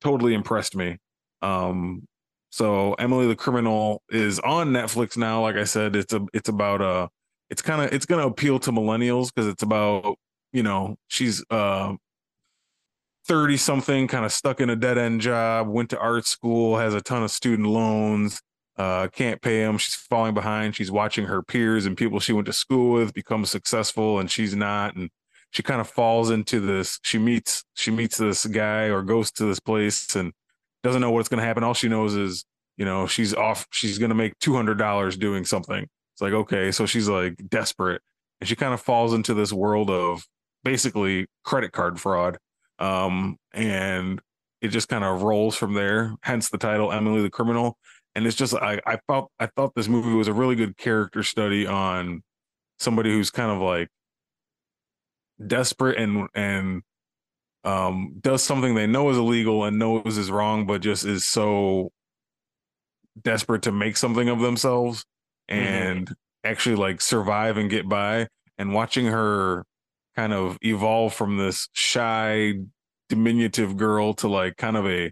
[0.00, 0.98] totally impressed me.
[1.42, 2.06] Um,
[2.50, 5.42] so Emily the Criminal is on Netflix now.
[5.42, 7.08] Like I said, it's a it's about uh
[7.50, 10.16] it's kind of it's gonna appeal to millennials because it's about
[10.52, 11.94] you know she's uh
[13.26, 16.94] 30 something kind of stuck in a dead end job went to art school has
[16.94, 18.40] a ton of student loans
[18.76, 20.74] uh can't pay them she's falling behind.
[20.76, 24.54] She's watching her peers and people she went to school with become successful and she's
[24.54, 24.96] not.
[24.96, 25.10] And
[25.50, 26.98] she kind of falls into this.
[27.02, 30.32] She meets she meets this guy or goes to this place and
[30.82, 31.62] doesn't know what's going to happen.
[31.62, 32.44] All she knows is
[32.76, 35.86] you know she's off she's going to make $200 doing something.
[36.14, 36.72] It's like okay.
[36.72, 38.02] So she's like desperate.
[38.40, 40.24] And she kind of falls into this world of
[40.64, 42.38] basically credit card fraud.
[42.80, 44.20] Um and
[44.60, 47.76] it just kind of rolls from there hence the title emily the criminal
[48.14, 51.22] and it's just i i felt i thought this movie was a really good character
[51.22, 52.22] study on
[52.78, 53.88] somebody who's kind of like
[55.44, 56.82] desperate and and
[57.64, 61.90] um does something they know is illegal and knows is wrong but just is so
[63.22, 65.04] desperate to make something of themselves
[65.48, 68.28] and actually like survive and get by.
[68.56, 69.64] And watching her
[70.14, 72.54] kind of evolve from this shy
[73.08, 75.10] diminutive girl to like kind of a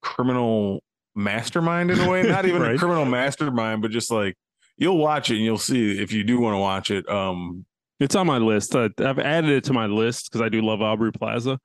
[0.00, 0.82] criminal
[1.14, 4.34] mastermind in a way not even a criminal mastermind but just like
[4.76, 7.64] you'll watch it and you'll see if you do want to watch it um
[7.98, 8.74] It's on my list.
[8.74, 11.58] Uh, I've added it to my list because I do love Aubrey Plaza.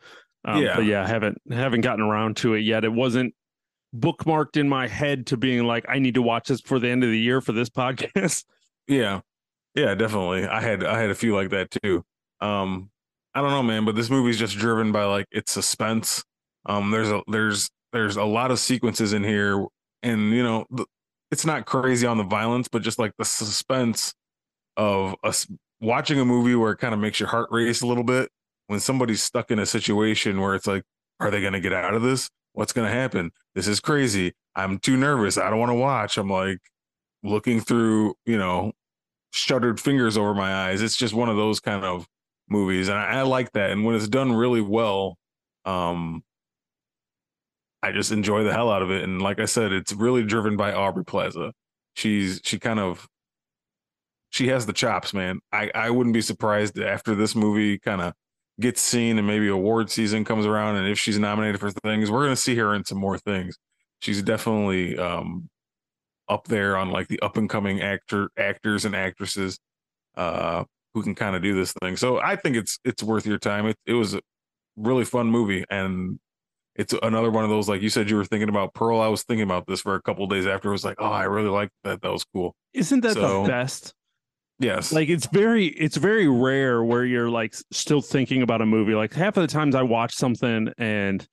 [0.44, 0.76] Um, Yeah.
[0.76, 2.84] But yeah, I haven't haven't gotten around to it yet.
[2.84, 3.34] It wasn't
[3.96, 7.04] bookmarked in my head to being like, I need to watch this for the end
[7.06, 8.44] of the year for this podcast.
[8.88, 9.22] Yeah.
[9.76, 10.46] Yeah, definitely.
[10.46, 12.04] I had I had a few like that too.
[12.42, 12.90] Um
[13.34, 16.24] I don't know, man, but this movie's just driven by like its suspense.
[16.66, 19.66] Um there's a there's there's a lot of sequences in here
[20.04, 20.66] and you know,
[21.32, 24.14] it's not crazy on the violence, but just like the suspense
[24.78, 25.48] of us
[25.82, 28.30] watching a movie where it kind of makes your heart race a little bit
[28.68, 30.84] when somebody's stuck in a situation where it's like
[31.20, 32.30] are they going to get out of this?
[32.54, 33.32] What's going to happen?
[33.54, 34.34] This is crazy.
[34.56, 35.38] I'm too nervous.
[35.38, 36.18] I don't want to watch.
[36.18, 36.60] I'm like
[37.24, 38.74] looking through, you know,
[39.32, 40.82] shuttered fingers over my eyes.
[40.82, 42.08] It's just one of those kind of
[42.50, 43.72] movies, and I, I like that.
[43.72, 45.18] And when it's done really well,
[45.66, 46.24] um,
[47.86, 49.04] I just enjoy the hell out of it.
[49.04, 51.54] And like I said, it's really driven by Aubrey Plaza.
[51.94, 53.08] She's she kind of
[54.32, 55.40] she has the chops, man.
[55.52, 58.14] I I wouldn't be surprised after this movie kind of
[58.60, 62.24] gets seen and maybe award season comes around and if she's nominated for things, we're
[62.24, 63.56] gonna see her in some more things.
[64.00, 65.48] She's definitely um
[66.30, 69.60] up there on like the up and coming actor actors and actresses
[70.18, 71.98] uh who can kind of do this thing.
[71.98, 73.68] So I think it's it's worth your time.
[73.68, 74.22] It it was a
[74.78, 76.20] really fun movie and
[76.76, 79.00] it's another one of those like you said you were thinking about Pearl.
[79.00, 80.70] I was thinking about this for a couple days after.
[80.70, 82.02] It was like, oh, I really like that.
[82.02, 82.56] That was cool.
[82.74, 83.94] Isn't that So- the best?
[84.58, 84.94] Yes.
[84.94, 88.94] Like it's very it's very rare where you're like still thinking about a movie.
[88.96, 91.28] Like half of the times I watch something and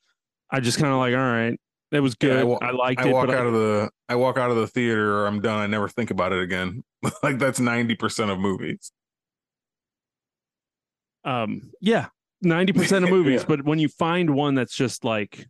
[0.51, 1.57] I just kind of like, all right,
[1.93, 2.45] it was Yeah, I good.
[2.47, 4.67] wa- I liked I it, walk out I, of the I walk out of the
[4.67, 5.61] theater or I'm done.
[5.61, 6.83] I never think about it again.
[7.23, 8.91] like that's 90% of movies.
[11.25, 12.09] um yeah,
[12.45, 13.47] 90% of movies, Yeah.
[13.49, 15.47] but when you find one that's just like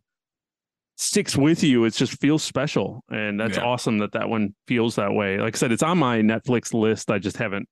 [0.95, 3.03] sticks with you, it just feels special.
[3.09, 3.63] And that's Yeah.
[3.63, 5.37] awesome that that one feels that way.
[5.39, 7.09] Like I said, it's on my Netflix list.
[7.11, 7.67] I just haven't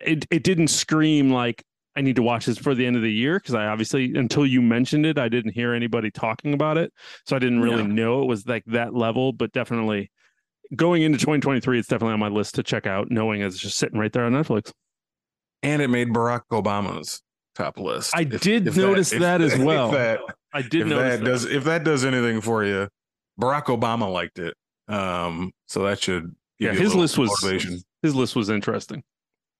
[0.00, 1.64] it it didn't scream like
[1.96, 4.46] I need to watch this for the end of the year because I obviously until
[4.46, 6.92] you mentioned it, I didn't hear anybody talking about it.
[7.26, 7.88] So I didn't really Yeah.
[7.88, 10.10] know it was like that level, but definitely
[10.76, 13.98] going into 2023, it's definitely on my list to check out, knowing it's just sitting
[13.98, 14.70] right there on Netflix.
[15.64, 17.20] And it made Barack Obama's
[17.60, 18.12] top list.
[18.14, 19.88] I did notice that as well.
[19.88, 20.20] If that,
[20.52, 21.30] I did if notice that that.
[21.30, 22.88] does if that does anything for you,
[23.40, 24.54] Barack Obama liked it.
[24.88, 27.80] Um, so that should yeah, his list was motivation.
[28.02, 29.02] his list was interesting.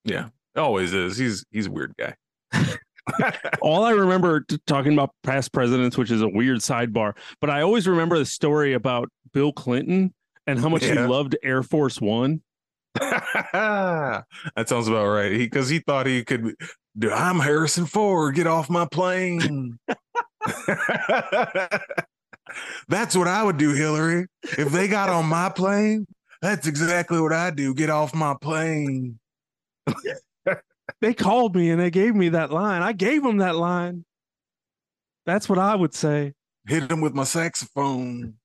[0.04, 1.16] Yeah, always is.
[1.16, 2.14] He's he's a weird guy.
[3.62, 7.88] All I remember talking about past presidents, which is a weird sidebar, but I always
[7.88, 10.12] remember the story about Bill Clinton
[10.46, 12.42] and how much he loved Air Force One.
[12.94, 14.24] that
[14.66, 15.32] sounds about right.
[15.32, 16.54] He because he thought he could.
[17.00, 18.34] Do I'm Harrison Ford.
[18.34, 19.78] Get off my plane.
[22.88, 24.26] that's what I would do, Hillary.
[24.42, 26.06] If they got on my plane,
[26.42, 27.72] that's exactly what I do.
[27.74, 29.18] Get off my plane.
[31.00, 32.82] They called me and they gave me that line.
[32.82, 34.04] I gave them that line.
[35.24, 36.34] That's what I would say.
[36.66, 38.34] Hit them with my saxophone.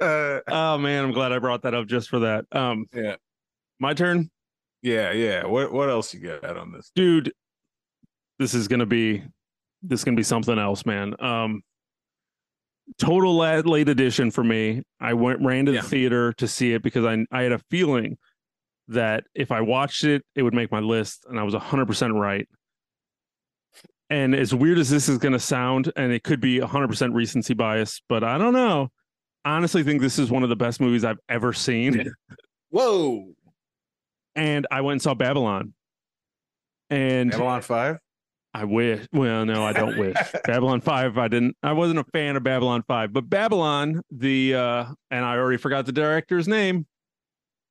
[0.00, 2.44] Oh man, I'm glad I brought that up just for that.
[2.52, 3.16] Um, yeah.
[3.80, 4.30] My turn,
[4.82, 5.46] Yeah, yeah.
[5.46, 6.90] What what else you got on this?
[6.94, 7.32] dude.
[8.38, 9.22] This is gonna be
[9.82, 11.14] this is gonna be something else, man.
[11.20, 11.62] Um,
[12.98, 14.82] total late, edition for me.
[14.98, 15.82] I went ran to Yeah.
[15.82, 18.16] the theater to see it because I I had a feeling
[18.88, 22.14] that if I watched it, it would make my list, and I was hundred percent
[22.14, 22.48] right.
[24.08, 27.54] And as weird as this is going to sound, and it could be 100% recency
[27.54, 28.88] bias, but I don't know.
[29.44, 32.10] Honestly, think this is one of the best movies I've ever seen.
[32.70, 33.28] Whoa.
[34.36, 35.74] And I went and saw Babylon.
[36.88, 37.96] And Babylon 5?
[38.52, 39.06] I wish.
[39.12, 40.16] Well, no, I don't wish.
[40.44, 44.84] Babylon 5, I didn't I wasn't a fan of Babylon 5, but Babylon, the uh
[45.10, 46.86] and I already forgot the director's name.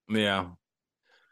[0.07, 0.47] Yeah.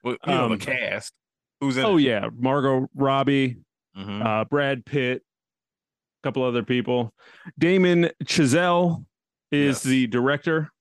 [0.03, 1.13] Well, you know Um, the cast.
[1.61, 2.01] Who's in Oh it?
[2.01, 3.57] yeah, Margot Robbie,
[3.97, 4.25] Mhm.
[4.25, 7.13] uh Brad Pitt, a couple other people.
[7.57, 9.05] Damien Chazelle
[9.51, 9.83] is Yes.
[9.83, 10.71] the director.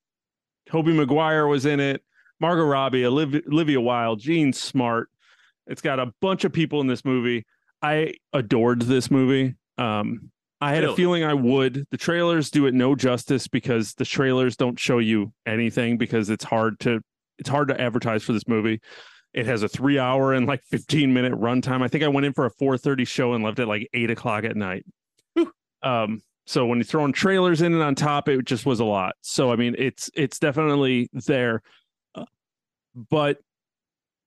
[0.69, 2.03] Tobey Maguire was in it.
[2.41, 5.09] Margot Robbie, Olivia, Olivia Wilde, Jean Smart.
[5.67, 7.45] It's got a bunch of people in this movie.
[7.83, 9.55] I adored this movie.
[9.79, 11.87] Um, I had a feeling I would.
[11.91, 16.45] The trailers do it no justice because the trailers don't show you anything because it's
[16.45, 17.01] hard to
[17.39, 18.81] it's hard to advertise for this movie.
[19.35, 21.83] It has a three hour and like 15 minute runtime.
[21.83, 24.45] I think I went in for a 4:30 show and left at like eight o'clock
[24.45, 24.85] at night.
[25.83, 29.15] Um, so when you're throwing trailers in and on top, it just was a lot.
[29.21, 31.63] So I mean, it's it's definitely there,
[32.97, 33.39] but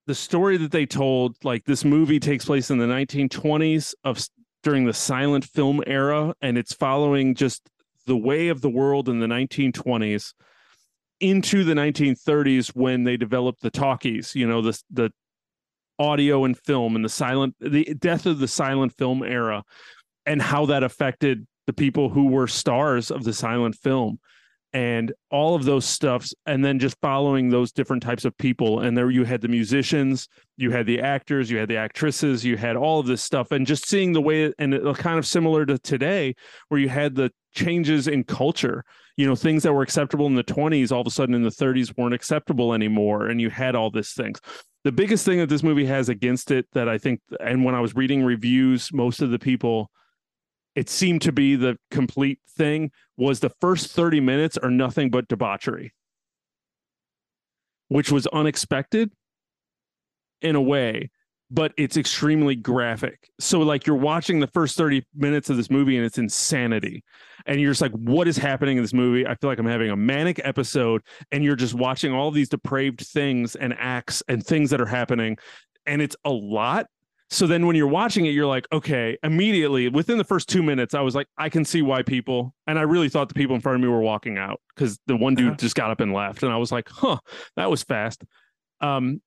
[0.08, 4.26] the story that they told, like this movie takes place in the 1920s of
[4.64, 7.70] during the silent film era, and it's following just
[8.06, 10.34] the way of the world in the 1920s
[11.20, 14.36] into the 1930s when they developed the talkies.
[14.36, 15.12] You know, the the
[16.00, 19.64] audio and film and the silent the death of the silent film era
[20.26, 24.18] and how that affected the people who were stars of the silent film
[24.74, 28.82] and all of those stuffs and then just following those different types of people.
[28.82, 30.28] And there you had the musicians
[30.58, 33.52] you had the actors you had the actresses you had all of this stuff.
[33.52, 36.36] And just seeing the way and it uh, kind of similar to today
[36.68, 38.84] where you had the changes in culture
[39.18, 41.50] you know things that were acceptable in the 20s all of a sudden in the
[41.50, 44.40] 30s weren't acceptable anymore and you had all these things.
[44.84, 47.82] The biggest thing that this movie has against it that i think and when i
[47.82, 49.90] was reading reviews most of the people
[50.80, 55.28] it seemed to be the complete thing was the first 30 minutes are nothing but
[55.28, 55.94] debauchery.
[57.90, 59.12] Which was unexpected
[60.42, 61.10] in a way
[61.52, 63.28] but it's extremely graphic.
[63.40, 67.04] So like you're watching the first 30 minutes of this movie and it's insanity.
[67.48, 69.26] And you're just like what is happening in this movie?
[69.26, 71.02] I feel like i'm having a manic episode.
[71.32, 75.40] And you're just watching all these depraved things and acts and things that are happening.
[75.88, 76.86] And it's a lot
[77.32, 80.94] so then when you're watching it you're like okay immediately within the first two minutes
[80.94, 83.62] i was like i can see why people and i really thought the people in
[83.62, 85.56] front of me were walking out because the one dude Uh-huh.
[85.58, 87.18] just got up and left and i was like huh
[87.56, 88.24] that was fast.
[88.82, 89.22] Um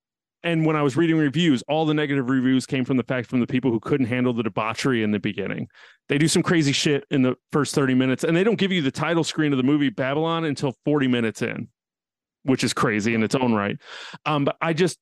[0.45, 3.39] and when i was reading reviews all the negative reviews came from the fact from
[3.41, 5.69] the people who couldn't handle the debauchery in the beginning.
[6.09, 8.83] They do some crazy shit in the first 30 minutes and they don't give you
[8.83, 11.69] the title screen of the movie babylon until 40 minutes in
[12.45, 13.77] which is crazy in its own right.
[14.27, 14.99] Um but i just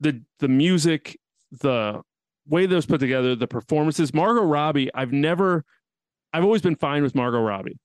[0.00, 1.18] the the music
[1.62, 2.02] the
[2.46, 4.12] way those put together, the performances.
[4.12, 5.64] Margot Robbie, I've never,
[6.32, 7.78] I've always been fine with Margot Robbie.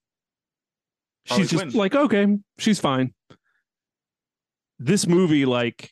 [1.27, 1.75] Harley she's just Quinn.
[1.77, 3.13] like, okay, she's fine.
[4.79, 5.91] This movie, like,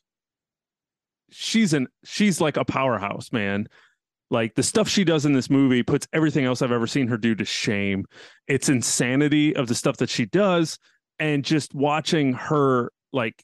[1.30, 3.68] she's an, she's like a powerhouse, man.
[4.30, 7.18] Like the stuff she does in this movie puts everything else I've ever seen her
[7.18, 8.06] do to shame.
[8.48, 10.78] It's insanity of the stuff that she does.
[11.20, 13.42] And just watching her, like,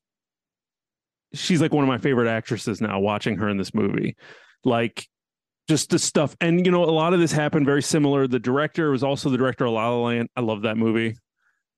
[1.34, 4.16] she's like one of my favorite actresses now, watching her in this movie.
[4.64, 5.08] Like,
[5.67, 6.36] just the stuff.
[6.41, 8.28] And, you know, a lot of this happened very similar.
[8.28, 10.30] The director was also the director of La La Land.
[10.36, 11.15] I love that movie.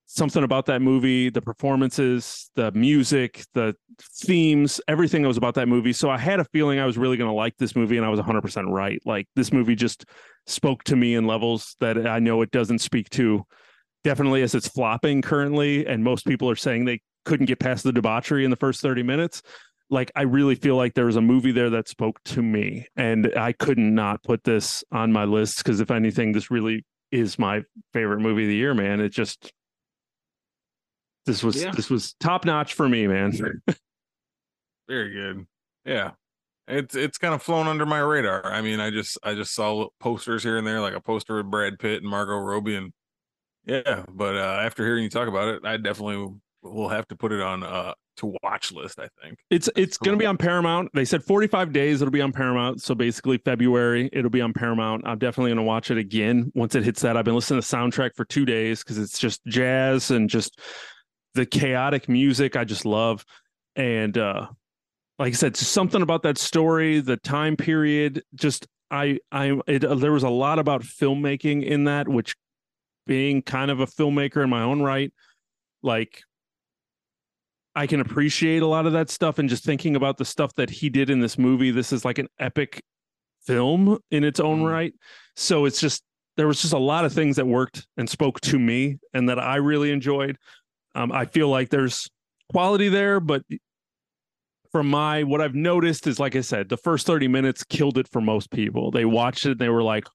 [0.08, 3.76] Something about that movie, the performances, the music, the
[4.21, 5.93] themes, everything that was about that movie.
[5.93, 8.10] So I had a feeling I was really going to like this movie, and I
[8.10, 9.00] was 100% right.
[9.04, 10.05] Like, this movie just
[10.45, 13.45] spoke to me in levels that I know it doesn't speak to.
[14.03, 17.91] Definitely as it's flopping currently, and most people are saying they couldn't get past the
[17.91, 19.41] debauchery in the first 30 minutes
[19.90, 23.32] like I really feel like there was a movie there that spoke to me, and
[23.38, 27.62] I couldn't not put this on my list because if anything, this really is my
[27.94, 29.00] favorite movie of the year, man.
[29.00, 29.52] It just
[31.26, 31.72] this was Yeah.
[31.72, 33.32] this was top notch for me, man.
[34.88, 35.46] Very good.
[35.86, 36.12] Yeah.
[36.68, 38.46] It's it's kind of flown under my radar.
[38.52, 41.52] I mean, I just I just saw posters here and there, like a poster with
[41.52, 42.92] Brad Pitt and Margot Robbie, and
[43.66, 44.04] yeah.
[44.12, 46.34] But uh, after hearing you talk about it, I definitely
[46.64, 48.99] will have to put it on uh to watch list.
[48.99, 49.39] I think.
[49.49, 50.89] It's it's going to be on Paramount.
[50.93, 55.03] They said 45 days it'll be on Paramount, so basically February it'll be on Paramount.
[55.05, 57.18] I'm definitely going to watch it again once it hits that.
[57.18, 60.59] I've been listening to the soundtrack for 2 days cuz it's just jazz and just
[61.34, 63.26] the chaotic music I just love
[63.76, 64.47] and uh
[65.18, 69.95] like I said, something about that story, the time period, just I I it, uh,
[69.95, 72.36] there was a lot about filmmaking in that, which
[73.07, 75.13] being kind of a filmmaker in my own right,
[75.82, 76.24] like
[77.76, 80.69] I can appreciate a lot of that stuff and just thinking about the stuff that
[80.69, 81.71] he did in this movie.
[81.71, 82.82] This is like an epic
[83.45, 84.71] film in its own Mhm.
[84.71, 84.93] right.
[85.36, 86.03] So it's just
[86.38, 89.39] there was just a lot of things that worked and spoke to me and that
[89.39, 90.38] I really enjoyed.
[90.93, 92.09] Um, I feel like there's
[92.51, 93.43] quality there, but
[94.71, 98.07] from my what I've noticed is like I said, the first 30 minutes killed it
[98.07, 98.91] for most people.
[98.91, 100.07] They watched it and they were like,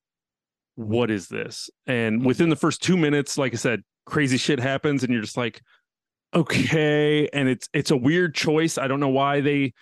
[0.76, 1.70] what is this?
[1.86, 5.36] And within the first two minutes, like I said, crazy shit happens, and you're just
[5.36, 5.60] like,
[6.34, 7.28] okay.
[7.32, 8.78] And it's it's a weird choice.
[8.78, 9.74] I don't know why they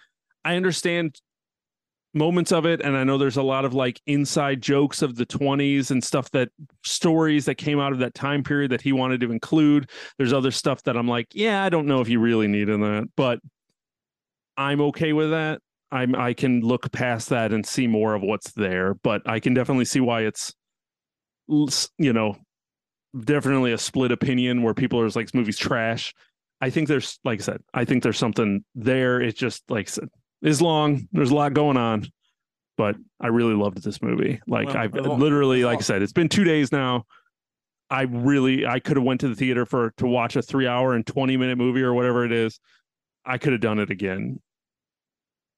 [0.44, 1.20] I understand
[2.14, 5.26] moments of it and i know there's a lot of like inside jokes of the
[5.26, 6.48] 20s and stuff that
[6.82, 10.50] stories that came out of that time period that he wanted to include there's other
[10.50, 13.38] stuff that i'm like yeah i don't know if you really need in that but
[14.56, 15.60] i'm okay with that
[15.92, 19.52] i'm i can look past that and see more of what's there but i can
[19.52, 20.54] definitely see why it's
[21.98, 22.36] you know
[23.24, 26.14] definitely a split opinion where people are like this movie's trash
[26.60, 29.90] i think there's like i said i think there's something there It just like I
[29.90, 30.08] said
[30.42, 31.08] is long.
[31.12, 32.06] There's a lot going on,
[32.76, 34.40] but I really loved this movie.
[34.46, 37.04] Like Well, I've literally, like I said, it's been two days now.
[37.90, 40.94] I really, I could have went to the theater for to watch a three hour
[40.94, 42.60] and 20 minute movie or whatever it is.
[43.24, 44.40] I could have done it again.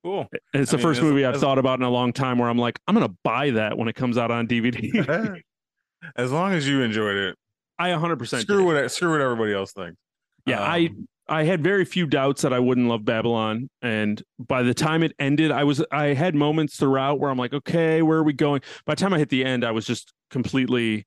[0.02, 0.28] Cool.
[0.54, 2.48] And it's I the mean, first movie I've thought about in a long time where
[2.48, 5.42] I'm like, I'm going to buy that when it comes out on DVD.
[6.16, 7.36] as long as you enjoyed it,
[7.78, 8.64] I 100% screw did.
[8.64, 9.98] what screw what everybody else thinks.
[10.46, 14.64] Yeah, I Um, I had very few doubts that I wouldn't love Babylon, and by
[14.64, 18.18] the time it ended, I was I had moments throughout where I'm like, okay, where
[18.18, 18.62] are we going?
[18.84, 21.06] By the time I hit the end, I was just completely,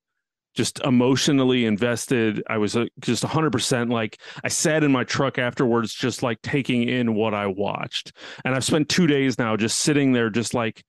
[0.56, 2.42] just emotionally invested.
[2.48, 6.42] I was uh, just 100 percent like I sat in my truck afterwards, just like
[6.42, 8.14] taking in what I watched,
[8.46, 10.84] and I've spent two days now just sitting there, just like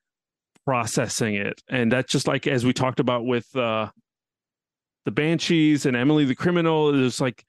[0.64, 3.90] processing it, and that's just like as we talked about with uh
[5.06, 7.44] the Banshees and Emily the Criminal, it's like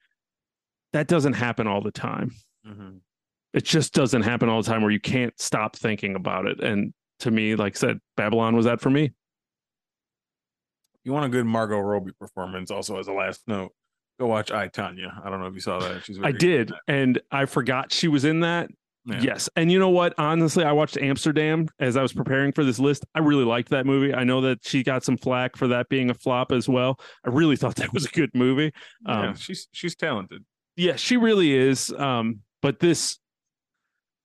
[0.96, 2.30] that doesn't happen all the time.
[2.66, 3.00] mhm.
[3.52, 6.58] It just doesn't happen all the time where you can't stop thinking about it.
[6.60, 9.12] And to me, like I said, Babylon was that for me.
[11.04, 12.70] You want a good Margot Robbie performance?
[12.70, 13.72] Also, as a last note,
[14.18, 15.24] go watch I Tonya.
[15.24, 16.04] I don't know if you saw that.
[16.04, 18.68] She's I did, and I forgot she was in that.
[19.06, 19.22] that.
[19.22, 19.22] Yeah.
[19.22, 19.48] Yes.
[19.54, 20.14] And you know what?
[20.18, 23.06] Honestly, I watched Amsterdam as I was preparing for this list.
[23.14, 24.12] I really liked that movie.
[24.12, 26.98] I know that she got some flack for that being a flop as well.
[27.24, 28.72] I really thought that was a good movie.
[29.06, 30.44] Yeah, Um, she's she's talented.
[30.76, 31.92] Yeah, she really is.
[31.92, 33.18] Um, but this,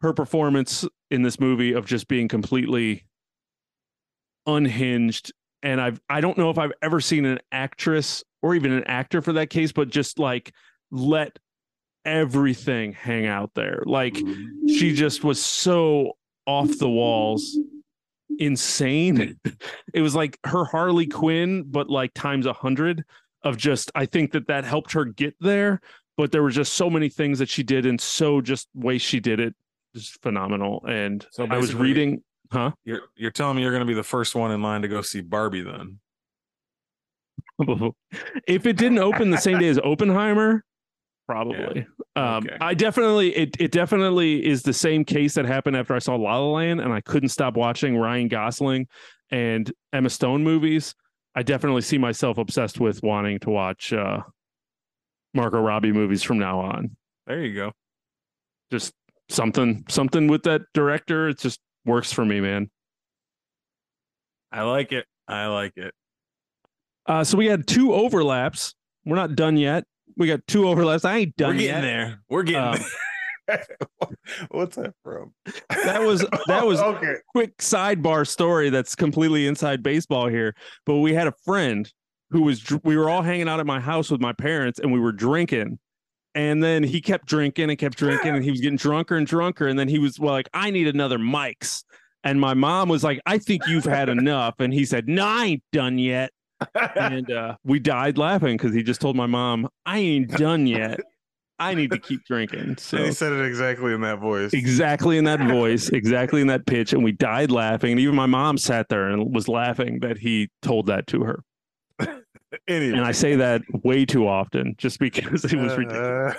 [0.02, 3.06] her performance in this movie of just being completely
[4.46, 5.32] unhinged,
[5.64, 9.22] and I've I don't know if I've ever seen an actress or even an actor
[9.22, 10.54] for that case, but just like
[10.92, 11.38] let
[12.04, 13.84] everything hang out there.
[13.86, 14.18] Like
[14.68, 17.58] she just was so off the walls
[18.40, 19.38] insane
[19.94, 23.04] it was like her harley quinn but like times a hundred
[23.44, 25.82] of just i think that that helped her get there
[26.18, 29.20] but there were just so many things that she did and so just way she
[29.20, 29.56] did it
[29.96, 30.84] just phenomenal.
[30.88, 32.72] And So i was reading huh?
[32.84, 35.02] You're you're telling me you're going to be the first one in line to go
[35.02, 36.00] see Barbie then?
[38.48, 40.64] if it didn't open the same day as oppenheimer
[41.28, 41.86] probably.
[42.16, 42.58] Um Okay.
[42.60, 46.38] i definitely it, it definitely is the same case that happened after i saw la
[46.40, 48.88] la land and i couldn't stop watching ryan gosling
[49.30, 50.94] and emma stone movies.
[51.36, 54.22] I definitely see myself obsessed with wanting to watch uh
[55.34, 56.96] margot robbie movies from now on
[57.28, 57.72] There you go.
[58.72, 58.94] just
[59.30, 62.70] something something with that director it just works for me man
[64.52, 65.06] I like it.
[65.28, 65.94] I like it.
[67.06, 68.74] uh so we had two overlaps
[69.06, 69.86] we're not done yet
[70.18, 72.20] we got two overlaps i ain't done We're getting yet there.
[72.30, 72.80] We're getting Um,
[73.48, 73.66] there.
[74.52, 75.34] What's that from?
[75.70, 77.16] That was- that was- okay.
[77.30, 80.54] quick sidebar story that's completely inside baseball here.
[80.86, 81.92] But we had a friend
[82.32, 85.00] who was we were all hanging out at my house with my parents and we
[85.00, 85.80] were drinking.
[86.34, 89.68] And then he kept drinking and kept drinking and he was getting drunker and drunker.
[89.68, 91.84] And then he was well, like, I need another Mike's.
[92.24, 94.56] And my mom was like, I think you've had enough.
[94.60, 96.32] And he said, No, I ain't done yet.
[96.96, 101.00] And uh, we died laughing because he just told my mom, I ain't done yet.
[101.58, 102.78] I need to keep drinking.
[102.78, 104.54] So And he said it exactly in that voice.
[104.54, 107.92] exactly in that voice, exactly in that pitch, and we died laughing.
[107.92, 111.44] And even my mom sat there and was laughing that he told that to her.
[112.68, 112.98] Anyway.
[112.98, 116.36] And I say that way too often, just because it was ridiculous.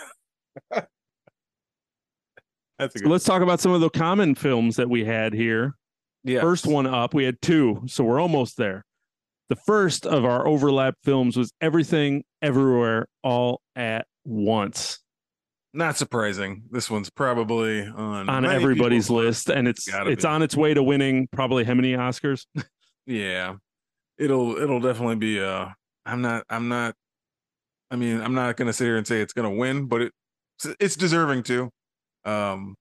[0.71, 0.81] Uh,
[2.79, 5.75] That's a So let's talk about some of the common films that we had here.
[6.25, 6.41] yeah.
[6.41, 8.85] First one up, we had two, so we're almost there.
[9.49, 14.99] The first of our overlap films was Everything, Everywhere, All at Once.
[15.75, 16.63] not surprising.
[16.71, 20.29] This one's probably on on everybody's list, and it's Gotta it's be.
[20.29, 22.47] on its way to winning probably how many Oscars?
[23.07, 23.55] Yeah.
[24.17, 25.67] It'll it'll definitely be uh
[26.07, 26.95] I'm not I'm not
[27.91, 30.13] I mean, I'm not gonna sit here and say it's gonna win, but it
[30.81, 31.71] it's deserving to.
[32.25, 32.77] Um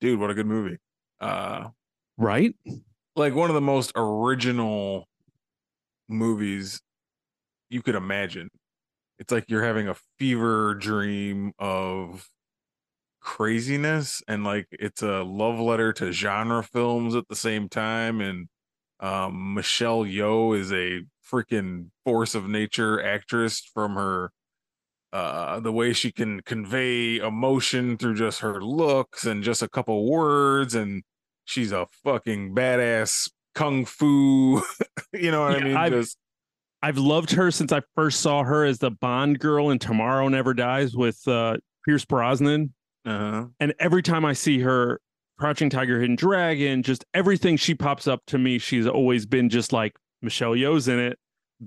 [0.00, 0.78] dude, what a good movie.
[1.20, 1.68] Uh
[2.18, 2.54] Right?
[3.14, 5.06] like one of the most original
[6.08, 6.80] movies
[7.70, 8.48] you could imagine.
[9.18, 12.28] It's like you're having a fever dream of
[13.20, 18.48] craziness and like it's a love letter to genre films at the same time and
[19.00, 24.30] um Michelle Yeoh is a freaking force of nature actress from her
[25.12, 30.10] uh the way she can convey emotion through just her looks and just a couple
[30.10, 31.02] words and
[31.44, 34.60] she's a fucking badass kung fu
[35.12, 36.18] you know what Yeah, i mean I've- just
[36.82, 40.52] I've loved her since I first saw her as the Bond girl in Tomorrow Never
[40.54, 42.74] Dies with uh, Pierce Brosnan.
[43.06, 45.00] uh-huh And every time I see her,
[45.38, 49.72] Crouching Tiger, Hidden Dragon, just everything she pops up to me, she's always been just
[49.72, 51.18] like Michelle Yeoh's in it,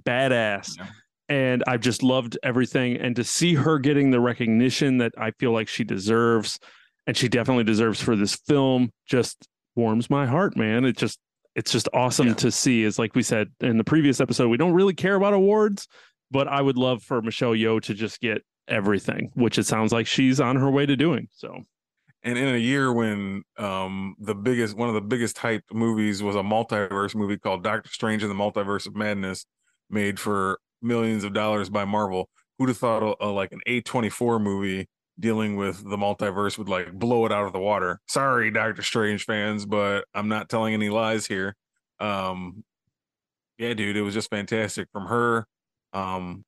[0.05, 0.77] badass.
[0.77, 0.87] Yeah.
[1.29, 2.97] And I've just loved everything.
[2.97, 6.59] And to see her getting the recognition that I feel like she deserves,
[7.05, 10.85] and she definitely deserves for this film, just warms my heart, man.
[10.85, 11.19] It just
[11.55, 12.33] it's just awesome Yeah.
[12.35, 12.83] to see.
[12.83, 15.87] Is like we said in the previous episode, we don't really care about awards,
[16.31, 20.07] but I would love for Michelle Yeoh to just get everything, which it sounds like
[20.07, 21.27] she's on her way to doing.
[21.31, 21.63] So
[22.23, 26.35] and in a year when um the biggest one of the biggest hyped movies was
[26.35, 29.45] a multiverse movie called Doctor Strange and the Multiverse of Madness
[29.89, 34.41] made for millions of dollars by Marvel who'd have thought a, a, like an A24
[34.41, 34.87] movie
[35.19, 37.99] dealing with the multiverse would like blow it out of the water.
[38.07, 41.55] Sorry Doctor Strange fans but I'm not telling any lies here.
[41.99, 42.63] Um
[43.57, 45.45] yeah dude it was just fantastic from her.
[45.93, 46.43] Um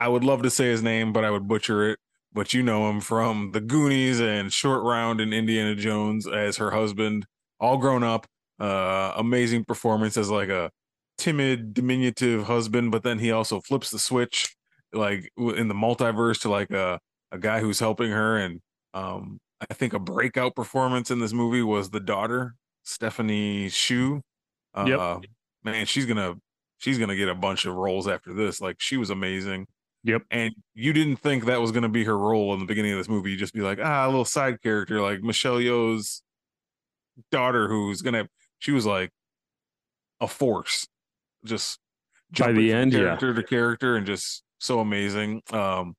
[0.00, 1.98] I would love to say his name but I would butcher it
[2.34, 6.70] but you know him from the Goonies and Short Round and Indiana Jones as her
[6.70, 7.26] husband,
[7.60, 8.26] all grown up.
[8.60, 10.70] Uh, amazing performance as like a
[11.18, 14.54] timid, diminutive husband, but then he also flips the switch,
[14.92, 17.00] like in the multiverse, to like a
[17.32, 18.36] a guy who's helping her.
[18.38, 18.60] And
[18.94, 22.54] um, I think a breakout performance in this movie was the daughter,
[22.84, 24.20] Stephanie Hsu.
[24.74, 24.98] Uh, Yep.
[25.64, 26.34] Man, she's gonna
[26.78, 28.60] she's gonna get a bunch of roles after this.
[28.60, 29.66] Like she was amazing.
[30.04, 30.22] Yep.
[30.30, 32.98] And you didn't think that was going to be her role in the beginning of
[32.98, 33.30] this movie.
[33.30, 36.22] You just be like, ah, a little side character like Michelle Yeoh's
[37.30, 38.28] daughter, who's going to,
[38.58, 39.10] she was like
[40.20, 40.86] a force,
[41.44, 41.78] just
[42.38, 43.00] By the end, yeah.
[43.00, 45.42] character to character and just so amazing.
[45.52, 45.94] Um,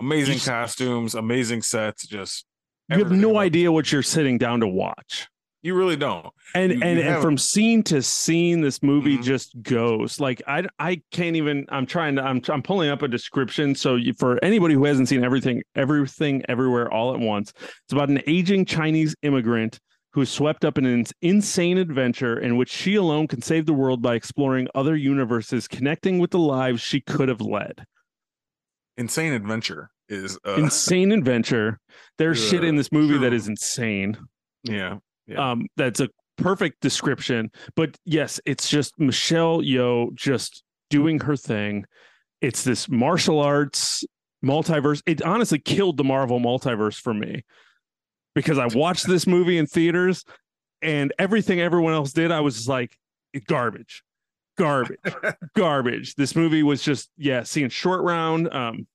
[0.00, 2.44] amazing costumes, amazing sets, just
[2.88, 5.28] you have no idea what you're sitting down to watch.
[5.62, 6.26] You really don't.
[6.56, 9.22] And You- you and, and from scene to scene, this movie Mhm.
[9.22, 10.18] just goes.
[10.18, 11.66] Like I I can't even.
[11.68, 12.22] I'm trying to.
[12.22, 13.74] I'm I'm pulling up a description.
[13.76, 18.08] So you, for anybody who hasn't seen everything, everything, everywhere, all at once, it's about
[18.08, 19.78] an aging Chinese immigrant
[20.14, 23.72] who is swept up in an insane adventure in which she alone can save the
[23.72, 27.84] world by exploring other universes, connecting with the lives she could have led.
[28.98, 31.80] Insane Adventure is, uh, Insane adventure.
[32.18, 34.18] There's shit in Uh, this movie that is insane.
[34.64, 34.98] yeah.
[35.26, 35.52] Yeah.
[35.52, 37.50] Um, that's a perfect description.
[37.76, 41.84] But yes, it's just Michelle Yeoh just doing her thing.
[42.40, 44.04] It's this martial arts
[44.44, 45.02] multiverse.
[45.06, 47.44] It honestly killed the Marvel multiverse for me
[48.34, 50.24] because I watched this movie in theaters
[50.80, 52.96] and everything everyone else did, I was just like,
[53.46, 54.02] garbage,
[54.58, 54.98] garbage,
[55.56, 56.14] garbage.
[56.16, 58.52] This movie was just, yeah, seeing short round.
[58.52, 58.86] Um,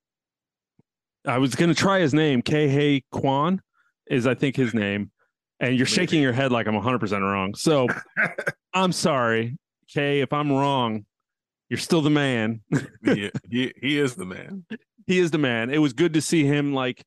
[1.25, 3.61] I was gonna try his name, Kei Kwan
[4.09, 5.11] is I think his name.
[5.60, 7.55] And you're shaking your head like I'm 100% wrong.
[7.55, 7.88] So
[8.74, 9.58] I'm sorry,
[9.89, 11.05] Kay, if I'm wrong,
[11.70, 12.62] you're still the man.
[13.03, 14.66] he, he, he is the man.
[15.08, 15.70] he is the man.
[15.70, 17.03] It was good to see him like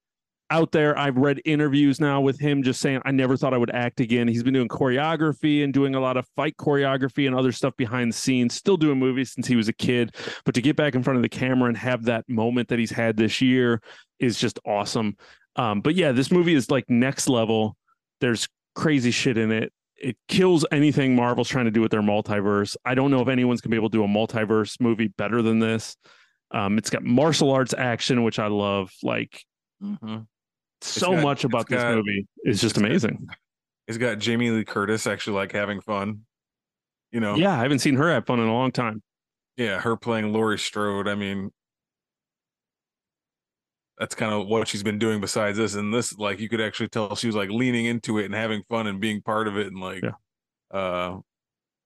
[0.51, 0.99] out there.
[0.99, 4.29] I've read interviews now with him just saying, I never thought I would act again.
[4.29, 8.13] He's been doing choreography and doing a lot of fight choreography and other stuff behind
[8.13, 10.15] the scenes, still doing movies since he was a kid.
[10.45, 12.91] But to get back in front of the camera and have that moment that he's
[12.91, 13.81] had this year
[14.19, 15.17] is just awesome.
[15.57, 17.77] Um, but yeah, this movie is like next level.
[18.21, 19.73] There's crazy shit in it.
[19.97, 22.77] It kills anything Marvel's trying to do with their multiverse.
[22.85, 25.59] I don't know if anyone's gonna be able to do a multiverse movie better than
[25.59, 25.97] this.
[26.53, 28.91] Um, it's got martial arts action, which I love.
[29.03, 29.45] Like
[29.83, 30.27] Mhm.
[30.81, 33.29] so got- much about this got- movie is just it's got- amazing.
[33.89, 36.21] It's got Jamie Lee Curtis actually like having fun.
[37.13, 39.03] You know, Yeah, I haven't seen her have fun in a long time.
[39.57, 41.09] yeah, her playing Laurie Strode.
[41.09, 41.51] I mean,
[44.01, 45.75] that's kind of what she's been doing besides this.
[45.77, 48.63] And this, like, you could actually tell she was like leaning into it and having
[48.69, 49.69] fun and being part of it.
[49.69, 50.77] And like, Yeah.
[50.77, 51.19] uh,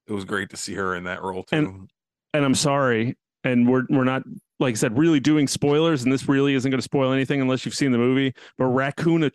[0.07, 1.55] it was great to see her in that role too.
[1.57, 1.89] And-
[2.33, 4.23] And I'm sorry, and we're we're not
[4.59, 7.65] like I said really doing spoilers, and this really isn't going to spoil anything unless
[7.65, 8.33] you've seen the movie.
[8.57, 9.31] But Raccacoonie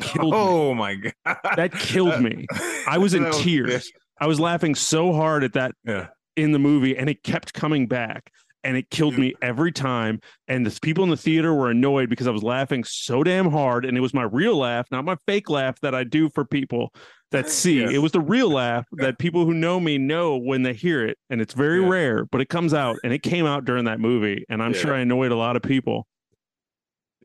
[0.00, 0.30] killed me.
[0.32, 1.12] oh my god,
[1.56, 2.46] That killed me.
[2.86, 3.90] I was in That tears.
[4.20, 7.86] I was laughing so hard at that Yeah, in the movie, and it kept coming
[7.88, 8.30] back,
[8.64, 10.20] and it killed me every time.
[10.48, 13.84] And the people in the theater were annoyed because I was laughing so damn hard,
[13.84, 16.92] and it was my real laugh, not my fake laugh that I do for people
[17.30, 17.80] that see.
[17.80, 17.92] Yes.
[17.92, 21.18] It was the real laugh that people who know me know when they hear it,
[21.30, 21.88] and it's very Yeah.
[21.88, 24.80] rare, but it comes out, and it came out during that movie, and I'm Yeah.
[24.80, 26.06] sure I annoyed a lot of people.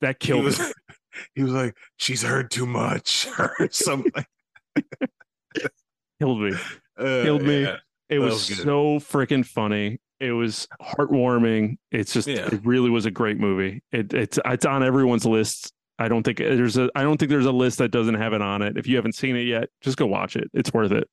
[0.01, 0.65] That he killed was, me.
[1.35, 4.25] he was like, she's heard too much or something.
[6.19, 6.53] Killed me.
[6.97, 7.61] Uh, Killed me.
[7.63, 7.77] yeah.
[8.09, 9.99] It was, was so freaking funny.
[10.19, 11.77] It was heartwarming.
[11.91, 12.47] It's just Yeah.
[12.51, 13.81] it really was a great movie.
[13.91, 15.71] It, it's it's on everyone's list.
[15.99, 18.41] I don't think there's a I don't think there's a list that doesn't have it
[18.41, 18.77] on it.
[18.77, 20.49] If you haven't seen it yet, just go watch it.
[20.53, 21.07] It's worth it.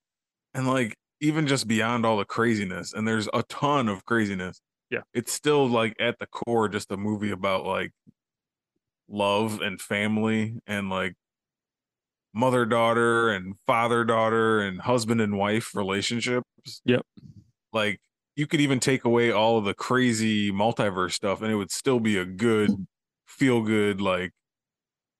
[0.55, 5.03] and like even just beyond all the craziness and there's a ton of craziness Yeah.
[5.13, 7.93] it's still like at the core just a movie about like
[9.09, 11.15] love and family and like
[12.33, 16.47] mother daughter and father daughter and husband and wife relationships
[16.85, 17.03] Yep.
[17.73, 18.01] like
[18.41, 22.01] you could even take away all of the crazy multiverse stuff and it would still
[22.01, 22.87] be a good mm.
[23.27, 24.33] feel good like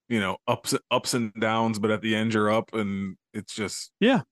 [0.09, 3.93] you know ups ups and downs but at the end you're up and it's just
[4.01, 4.23] Yeah.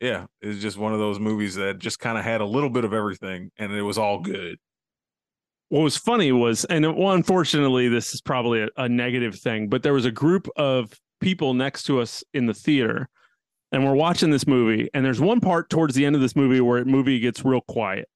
[0.00, 2.84] yeah it's just one of those movies that just kind of had a little bit
[2.84, 4.58] of everything and it was all good
[5.68, 9.82] What was funny was, and well, unfortunately, this is probably a, a negative thing, but
[9.82, 13.08] there was a group of people next to us in the theater,
[13.72, 16.60] and we're watching this movie, and there's one part towards the end of this movie
[16.60, 18.08] where the movie gets real quiet.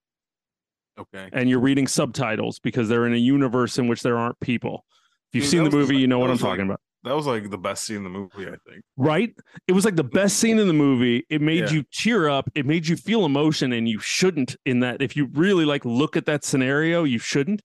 [0.98, 4.84] Okay and you're reading subtitles because they're in a universe in which there aren't people.
[5.30, 7.14] If you've Dude, seen the movie, like- you know what I'm like- talking about, that
[7.16, 9.32] was like the best scene in the movie i think right?
[9.66, 11.24] It was like the best scene in the movie.
[11.30, 11.70] It made Yeah.
[11.70, 12.50] you tear up.
[12.54, 14.56] It made you feel emotion, and you shouldn't.
[14.66, 17.62] In that, if you really like look at that scenario, you shouldn't.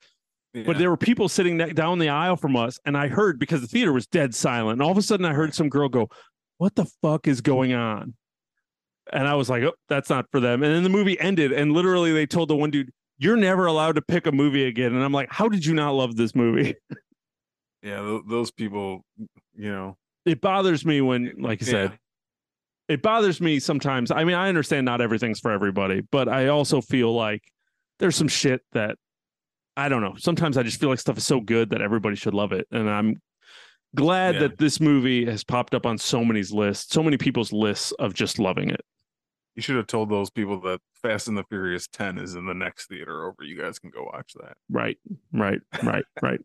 [0.65, 3.67] But there were people sitting down the aisle from us, and I heard because the
[3.67, 6.07] theater was dead silent, and all of a sudden I heard some girl go,
[6.59, 8.13] "What the fuck is going on?"
[9.11, 11.73] And I was like, "Oh, that's not for them." And then the movie ended, and
[11.73, 15.03] literally they told the one dude, "You're never allowed to pick a movie again." And
[15.03, 16.75] I'm like, "How did you not love this movie?"
[17.83, 19.05] yeah th- those people
[19.55, 19.95] you know
[20.25, 21.99] it bothers me when, like I said,
[22.89, 24.09] it bothers me sometimes.
[24.09, 27.43] I mean, I understand not everything's for everybody, but I also feel like
[27.99, 28.97] there's some shit that
[29.77, 30.15] I don't know.
[30.17, 32.65] Sometimes I just feel like stuff is so good that everybody should love it.
[32.71, 33.21] And I'm
[33.95, 34.41] glad Yeah.
[34.41, 38.13] that this movie has popped up on so many lists, so many people's lists of
[38.15, 38.81] just loving it.
[39.55, 42.53] You should have told those people that fast and the furious 10 is in the
[42.53, 44.97] next theater over you guys can go watch that Right,
[45.33, 46.39] right, right, right.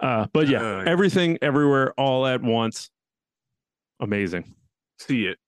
[0.00, 2.90] Uh, but yeah, Uh, everything, everywhere, all at once.
[4.00, 4.54] Amazing.
[4.98, 5.38] see it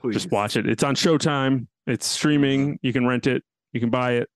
[0.00, 0.68] please Just watch it.
[0.68, 1.66] It's on Showtime.
[1.86, 2.78] It's streaming.
[2.82, 3.42] You can rent it.
[3.72, 4.28] You can buy it.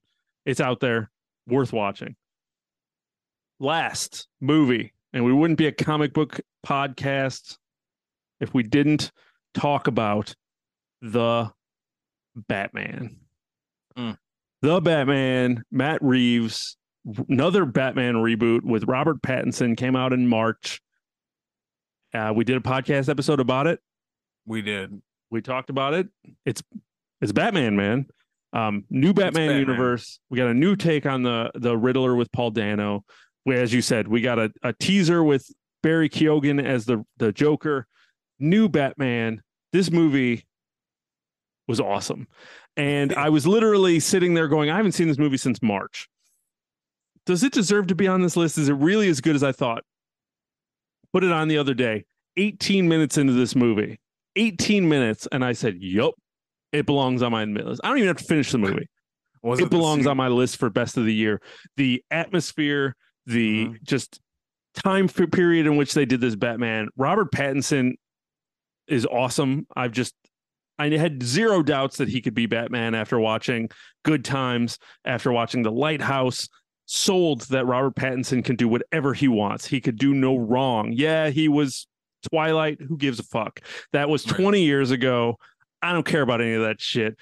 [0.46, 1.10] It's out there.
[1.46, 2.16] Worth watching.
[3.58, 7.58] Last movie, and we wouldn't be a comic book podcast
[8.40, 9.12] if we didn't
[9.52, 10.34] talk about
[11.02, 11.50] the
[12.48, 13.16] Batman.
[13.96, 14.16] Mm.
[14.62, 16.76] The Batman, Matt Reeves,
[17.28, 20.80] another Batman reboot with Robert Pattinson came out in March.
[22.12, 23.80] Uh, we did a podcast episode about it
[24.46, 26.08] we did we talked about it.
[26.44, 26.62] It's
[27.20, 28.06] it's Batman, man.
[28.52, 29.58] Um, new Batman, Batman.
[29.60, 30.18] universe.
[30.28, 33.04] We got a new take on the the Riddler with Paul Dano.
[33.46, 35.46] We, as you said, we got a, a teaser with
[35.82, 37.86] Barry Keoghan as the the Joker.
[38.38, 39.42] New Batman.
[39.72, 40.46] This movie
[41.70, 42.26] was awesome,
[42.76, 46.08] and I was literally sitting there going, I haven't seen this movie since March.
[47.24, 48.58] Does it deserve to be on this list?
[48.58, 49.84] Is it really as good as I thought?
[51.12, 52.04] Put it on the other day.
[52.36, 53.98] 18 minutes into this movie.
[54.36, 56.14] 18 minutes and I said, "Yup,
[56.72, 58.88] it belongs on my list." I don't even have to finish the movie.
[59.42, 61.40] was it the belongs on my list for best of the year.
[61.76, 62.94] The atmosphere,
[63.26, 63.82] the Mhm.
[63.82, 64.20] just
[64.74, 66.88] time period in which they did this Batman.
[66.96, 67.92] Robert Pattinson
[68.86, 69.66] is awesome.
[69.76, 70.14] I've just
[70.80, 73.68] I had zero doubts that he could be Batman after watching
[74.02, 76.48] Good Times, after watching The Lighthouse.
[76.86, 79.66] Sold that Robert Pattinson can do whatever he wants.
[79.66, 80.90] He could do no wrong.
[80.92, 81.86] Yeah, he was
[82.30, 82.80] Twilight.
[82.80, 83.60] Who gives a fuck?
[83.92, 85.36] That was 20 years ago.
[85.82, 87.16] I don't care about any of that shit.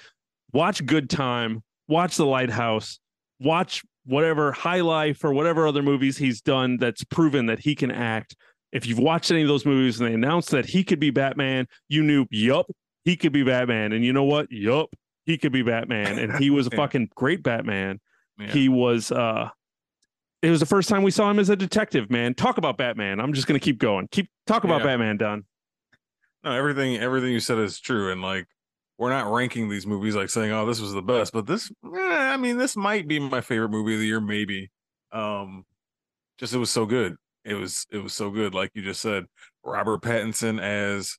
[0.53, 2.99] Watch Good Time, watch The Lighthouse,
[3.39, 7.91] watch whatever High Life or whatever other movies he's done that's proven that he can
[7.91, 8.35] act.
[8.71, 11.67] If you've watched any of those movies and they announced that he could be Batman,
[11.89, 12.65] you knew, yup,
[13.09, 13.91] he could be Batman.
[13.93, 14.51] And you know what?
[14.51, 14.89] Yup,
[15.25, 16.19] he could be Batman.
[16.19, 16.77] And he was a Yeah.
[16.77, 17.99] fucking great Batman.
[18.37, 18.47] Yeah.
[18.51, 19.49] He was uh
[20.41, 22.33] it was the first time we saw him as a detective, man.
[22.33, 23.19] Talk about Batman.
[23.19, 24.07] I'm just gonna keep going.
[24.11, 24.87] Keep talk about Yeah.
[24.87, 25.45] Batman, Don.
[26.43, 28.45] no everything everything you said is true and like
[28.97, 31.97] we're not ranking these movies like saying, "Oh, this was the best," but this, eh,
[32.33, 34.69] I mean, this might be my favorite movie of the year, maybe.
[35.13, 35.63] Um,
[36.37, 37.15] just it was so good.
[37.45, 39.23] It was it was so good, like you just said.
[39.63, 41.17] Robert Pattinson as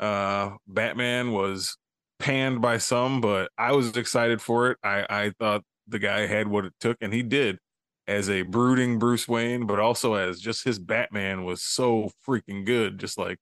[0.00, 1.76] uh Batman was
[2.18, 4.78] panned by some, but I was excited for it.
[4.82, 7.58] I I thought the guy had what it took, and he did
[8.06, 12.98] as a brooding Bruce Wayne, but also as just his Batman was so freaking good,
[12.98, 13.38] just like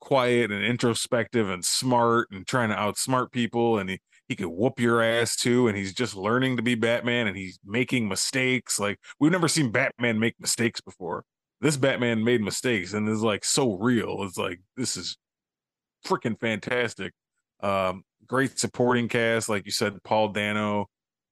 [0.00, 4.78] quiet and introspective and smart and trying to outsmart people and he he could whoop
[4.78, 8.98] your ass too and he's just learning to be Batman and he's making mistakes like
[9.18, 11.24] we've never seen Batman make mistakes before.
[11.60, 14.22] This Batman made mistakes and is like so real.
[14.22, 15.16] It's like this is
[16.06, 17.12] freaking fantastic.
[17.60, 20.86] Um great supporting cast like you said Paul Dano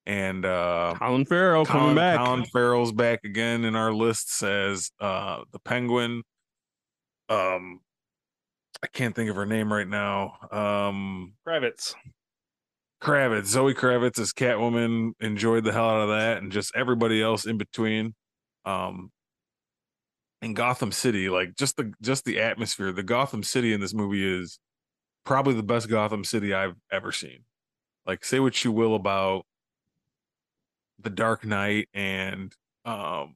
[0.07, 2.19] and uh Colin Farrell Colin, coming back.
[2.19, 6.23] Colin Farrell's back again in our list as uh the Penguin.
[7.29, 7.81] Um
[8.83, 10.35] I can't think of her name right now.
[10.51, 11.95] Um Kravitz.
[13.03, 17.47] Kravitz, Zoe Kravitz as Catwoman, enjoyed the hell out of that, and just everybody else
[17.47, 18.14] in between.
[18.64, 19.11] Um
[20.43, 24.24] in Gotham City, like just the just the atmosphere, the Gotham City in this movie
[24.41, 24.59] is
[25.24, 27.41] probably the best Gotham City I've ever seen.
[28.07, 29.47] Like say what you will about
[30.99, 32.53] The Dark Knight and
[32.84, 33.34] um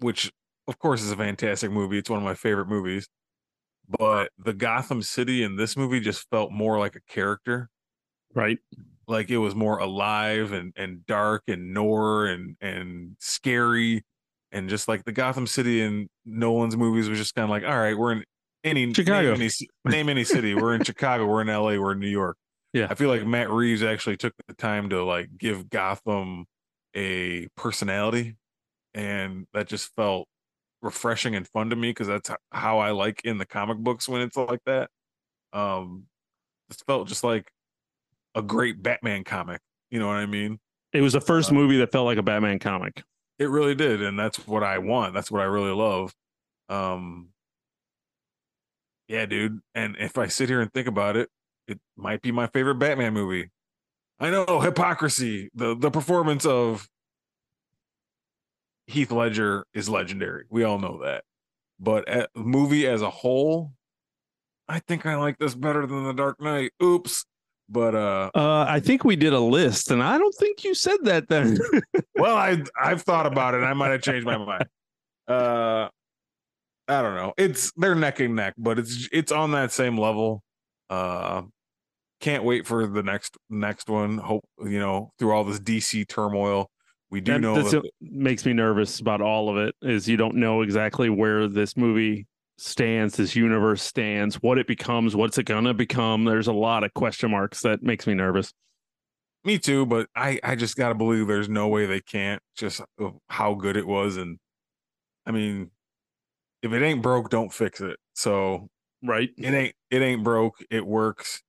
[0.00, 0.30] which
[0.68, 1.98] of course is a fantastic movie.
[1.98, 3.08] It's one of my favorite movies.
[3.88, 7.70] But the Gotham City in this movie just felt more like a character
[8.34, 8.58] Right.
[9.06, 14.04] like it was more alive and and dark and noir and and scary
[14.52, 17.78] and just like the Gotham City in Nolan's movies was just kind of like all
[17.78, 18.24] right we're in
[18.64, 19.34] any Chicago.
[19.34, 19.50] name any,
[19.96, 22.36] name any city we're in Chicago we're in LA we're in New York
[22.72, 22.88] Yeah.
[22.90, 26.46] I feel like Matt Reeves actually took the time to like give Gotham
[26.96, 28.36] a personality
[28.94, 30.26] and that just felt
[30.82, 34.20] refreshing and fun to me because that's how I like in the comic books when
[34.22, 34.90] it's like that
[35.52, 36.04] um
[36.68, 37.50] this felt just like
[38.34, 39.60] a great Batman comic.
[39.90, 40.58] You know what I mean?
[40.92, 43.02] It was the first Uh, movie that felt like a Batman comic.
[43.38, 45.14] It really did, and that's what I want.
[45.14, 46.12] That's what I really love.
[46.68, 47.28] Um,
[49.06, 49.60] yeah, dude.
[49.74, 51.28] And if I sit here and think about it,
[51.66, 53.50] it might be my favorite Batman movie.
[54.20, 55.50] I know hypocrisy.
[55.54, 56.88] The the performance of
[58.86, 60.44] Heath Ledger is legendary.
[60.50, 61.24] We all know that.
[61.78, 63.72] But a movie as a whole,
[64.66, 66.72] I think I like this better than The Dark Knight.
[66.82, 67.24] Oops.
[67.68, 70.98] But uh Uh, I think we did a list, and I don't think you said
[71.02, 71.58] that then.
[72.16, 74.64] well i i've thought about it i might have changed my mind
[75.28, 75.88] uh
[76.88, 80.42] i don't know it's they're neck and neck but it's it's on that same level
[80.90, 81.42] uh
[82.20, 86.68] can't wait for the next next one hope you know through all this dc turmoil
[87.10, 89.74] we do That- know that, makes me nervous about all of it.
[89.80, 92.26] Is you don't know exactly where this movie
[92.58, 96.24] stands, this universe stands, what it becomes, what's it gonna become.
[96.24, 98.52] There's a lot of question marks that makes me nervous.
[99.44, 102.80] me too but i i just gotta believe there's no way they can't just
[103.28, 104.38] how good it was and
[105.26, 105.70] i mean
[106.62, 108.68] if it ain't broke don't fix it so
[109.02, 109.30] Right?
[109.38, 111.40] it ain't it ain't broke it works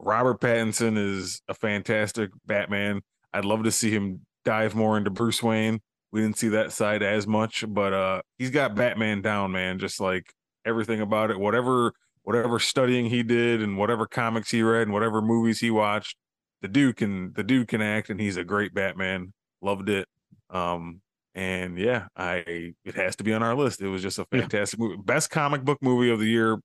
[0.00, 3.02] robert pattinson is a fantastic batman
[3.34, 5.80] i'd love to see him dive more into bruce wayne
[6.12, 10.00] we didn't see that side as much but uh he's got batman down man just
[10.00, 10.32] like
[10.66, 11.92] everything about it whatever
[12.22, 16.16] whatever studying he did and whatever comics he read and whatever movies he watched
[16.62, 20.06] the dude can the dude can act and he's a great batman loved it
[20.50, 21.00] um
[21.34, 24.40] and yeah i it has to be on our list it was just a Yeah.
[24.40, 26.58] fantastic movie best comic book movie of the year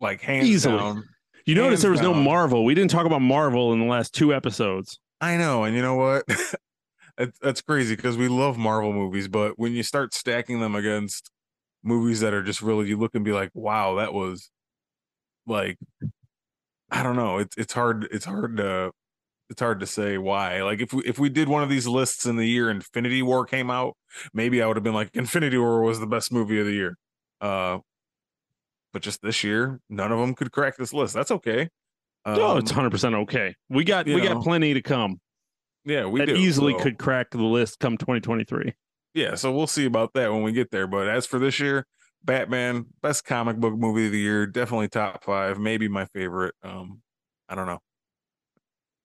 [0.00, 0.76] like hands Easily.
[0.78, 1.04] down.
[1.46, 2.12] You notice there was no.
[2.12, 2.64] Marvel.
[2.64, 4.98] We didn't talk about Marvel in the last two episodes.
[5.20, 6.24] I know, and you know what?
[7.40, 11.30] That's crazy because we love Marvel movies, but when you start stacking them against
[11.86, 14.50] movies that are just really, you look and be like, "Wow, that was
[15.46, 15.78] like,"
[16.90, 17.38] I don't know.
[17.38, 18.08] It's it's hard.
[18.10, 18.92] It's hard to
[19.48, 20.62] it's hard to say why.
[20.62, 23.46] Like if we if we did one of these lists in the year Infinity War
[23.46, 23.96] came out,
[24.34, 26.96] maybe I would have been like, Infinity War was the best movie of the year.
[27.40, 27.78] Uh,
[28.92, 31.14] but just this year, none of them could crack this list.
[31.14, 31.68] That's okay.
[32.24, 33.54] oh, it's Um, hundred percent okay.
[33.68, 35.20] We got we got plenty to come
[35.86, 38.74] yeah, we that do, easily so- could crack the list come 2023.
[39.16, 40.86] Yeah, so we'll see about that when we get there.
[40.86, 41.86] But as for this year,
[42.22, 46.54] Batman, best comic book movie of the year, definitely top five, maybe my favorite.
[46.62, 47.00] Um,
[47.48, 47.78] I don't know.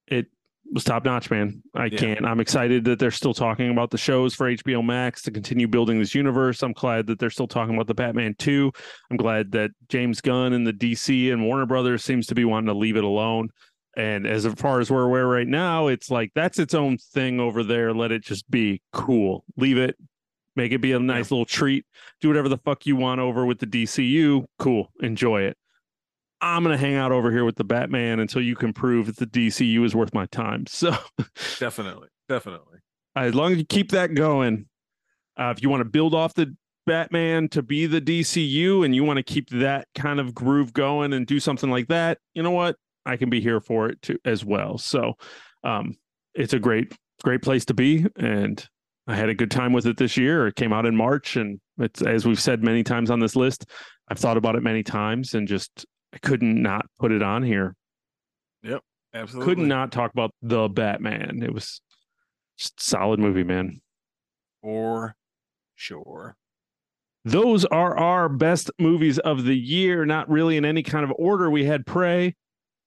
[0.07, 0.27] It
[0.73, 1.63] was top notch, man.
[1.73, 1.97] I Yeah.
[1.97, 2.25] can't.
[2.25, 5.99] I'm excited that they're still talking about the shows for HBO Max to continue building
[5.99, 6.61] this universe.
[6.61, 8.69] I'm glad that they're still talking about the Batman 2.
[9.09, 12.67] I'm glad that James Gunn and the DC and Warner Brothers seems to be wanting
[12.67, 13.49] to leave it alone.
[13.97, 17.63] And as far as we're aware right now, it's like that's its own thing over
[17.63, 17.93] there.
[17.93, 19.43] Let it just be cool.
[19.57, 19.97] Leave it.
[20.55, 21.85] Make it be a nice little treat.
[22.19, 24.45] Do whatever the fuck you want over with the DCU.
[24.59, 24.91] Cool.
[25.01, 25.57] Enjoy it.
[26.41, 29.17] I'm going to hang out over here with the Batman until you can prove that
[29.17, 30.65] the DCU is worth my time.
[30.71, 30.95] So
[31.59, 32.79] definitely, definitely.
[33.15, 34.65] As long as you keep that going,
[35.37, 36.55] uh, if you want to build off the
[36.87, 41.13] Batman to be the DCU and you want to keep that kind of groove going
[41.13, 42.77] and do something like that, you know what?
[43.05, 44.77] I can be here for it too as well.
[44.77, 45.13] So
[45.63, 45.95] um,
[46.33, 46.93] it's a great,
[47.23, 48.05] great place to be.
[48.17, 48.65] And
[49.07, 50.47] I had a good time with it this year.
[50.47, 53.65] It came out in March, and it's as we've said many times on this list.
[54.07, 57.75] I've thought about it many times, and just I couldn't not put it on here.
[58.63, 58.81] Yep,
[59.13, 59.51] absolutely.
[59.51, 61.41] Couldn't not talk about the Batman.
[61.43, 61.81] It was
[62.57, 63.81] just solid movie, man.
[64.61, 65.15] For
[65.75, 66.35] sure.
[67.25, 70.05] Those are our best movies of the year.
[70.05, 71.49] Not really in any kind of order.
[71.49, 72.35] We had Prey,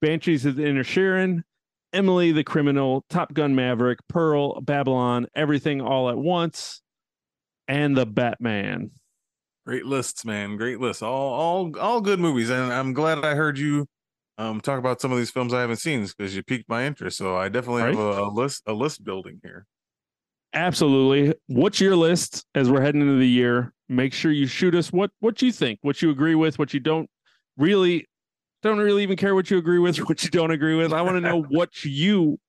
[0.05, 1.41] Banshees of the Inisherin,
[1.91, 6.83] Emily the Criminal, Top Gun Maverick, Pearl, Babylon, Everything All at Once,
[7.67, 8.91] and the Batman.
[9.65, 10.57] Great lists, man.
[10.57, 11.01] Great lists.
[11.01, 12.51] All all all good movies.
[12.51, 13.87] And I'm glad I heard you
[14.37, 17.17] um talk about some of these films I haven't seen because you piqued my interest.
[17.17, 17.95] So I definitely right?
[17.95, 19.65] have a, a list a list building here.
[20.53, 21.33] Absolutely.
[21.47, 23.73] What's your list as we're heading into the year?
[23.89, 26.79] Make sure you shoot us what what you think, what you agree with, what you
[26.79, 27.09] don't
[27.57, 28.05] really
[28.65, 30.91] don't really even care what you agree with, or what you don't agree with.
[30.91, 32.39] I want to know what you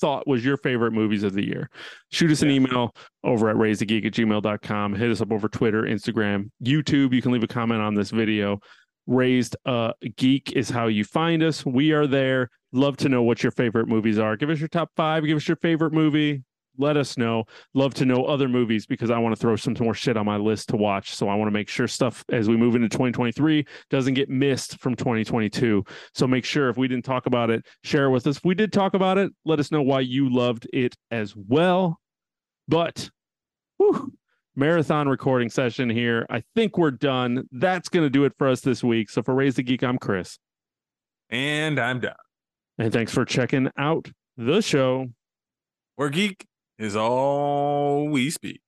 [0.00, 1.70] thought was your favorite movies of the year.
[2.10, 2.94] Shoot us an email
[3.24, 4.94] over at raisethegeek at gmail.com.
[4.94, 7.12] Hit us up over Twitter, Instagram, YouTube.
[7.12, 8.60] You can leave a comment on this video.
[9.06, 11.66] Raised uh, Geek is how you find us.
[11.66, 12.50] We are there.
[12.72, 14.36] Love to know what your favorite movies are.
[14.36, 15.24] Give us your top five.
[15.24, 16.44] Give us your favorite movie
[16.78, 17.44] let us know.
[17.74, 20.36] Love to know other movies because I want to throw some more shit on my
[20.36, 21.14] list to watch.
[21.14, 24.78] So I want to make sure stuff as we move into 2023 doesn't get missed
[24.78, 25.84] from 2022.
[26.14, 28.38] So make sure if we didn't talk about it, share with us.
[28.38, 32.00] If we did talk about it, let us know why you loved it as well.
[32.68, 33.10] But
[33.78, 34.12] whew,
[34.54, 36.26] marathon recording session here.
[36.30, 37.48] I think we're done.
[37.52, 39.10] That's going to do it for us this week.
[39.10, 40.38] So for Raise the Geek, I'm Chris.
[41.30, 42.14] And I'm done.
[42.78, 45.08] And thanks for checking out the show.
[45.96, 46.46] We're geek
[46.78, 48.60] is all we speak.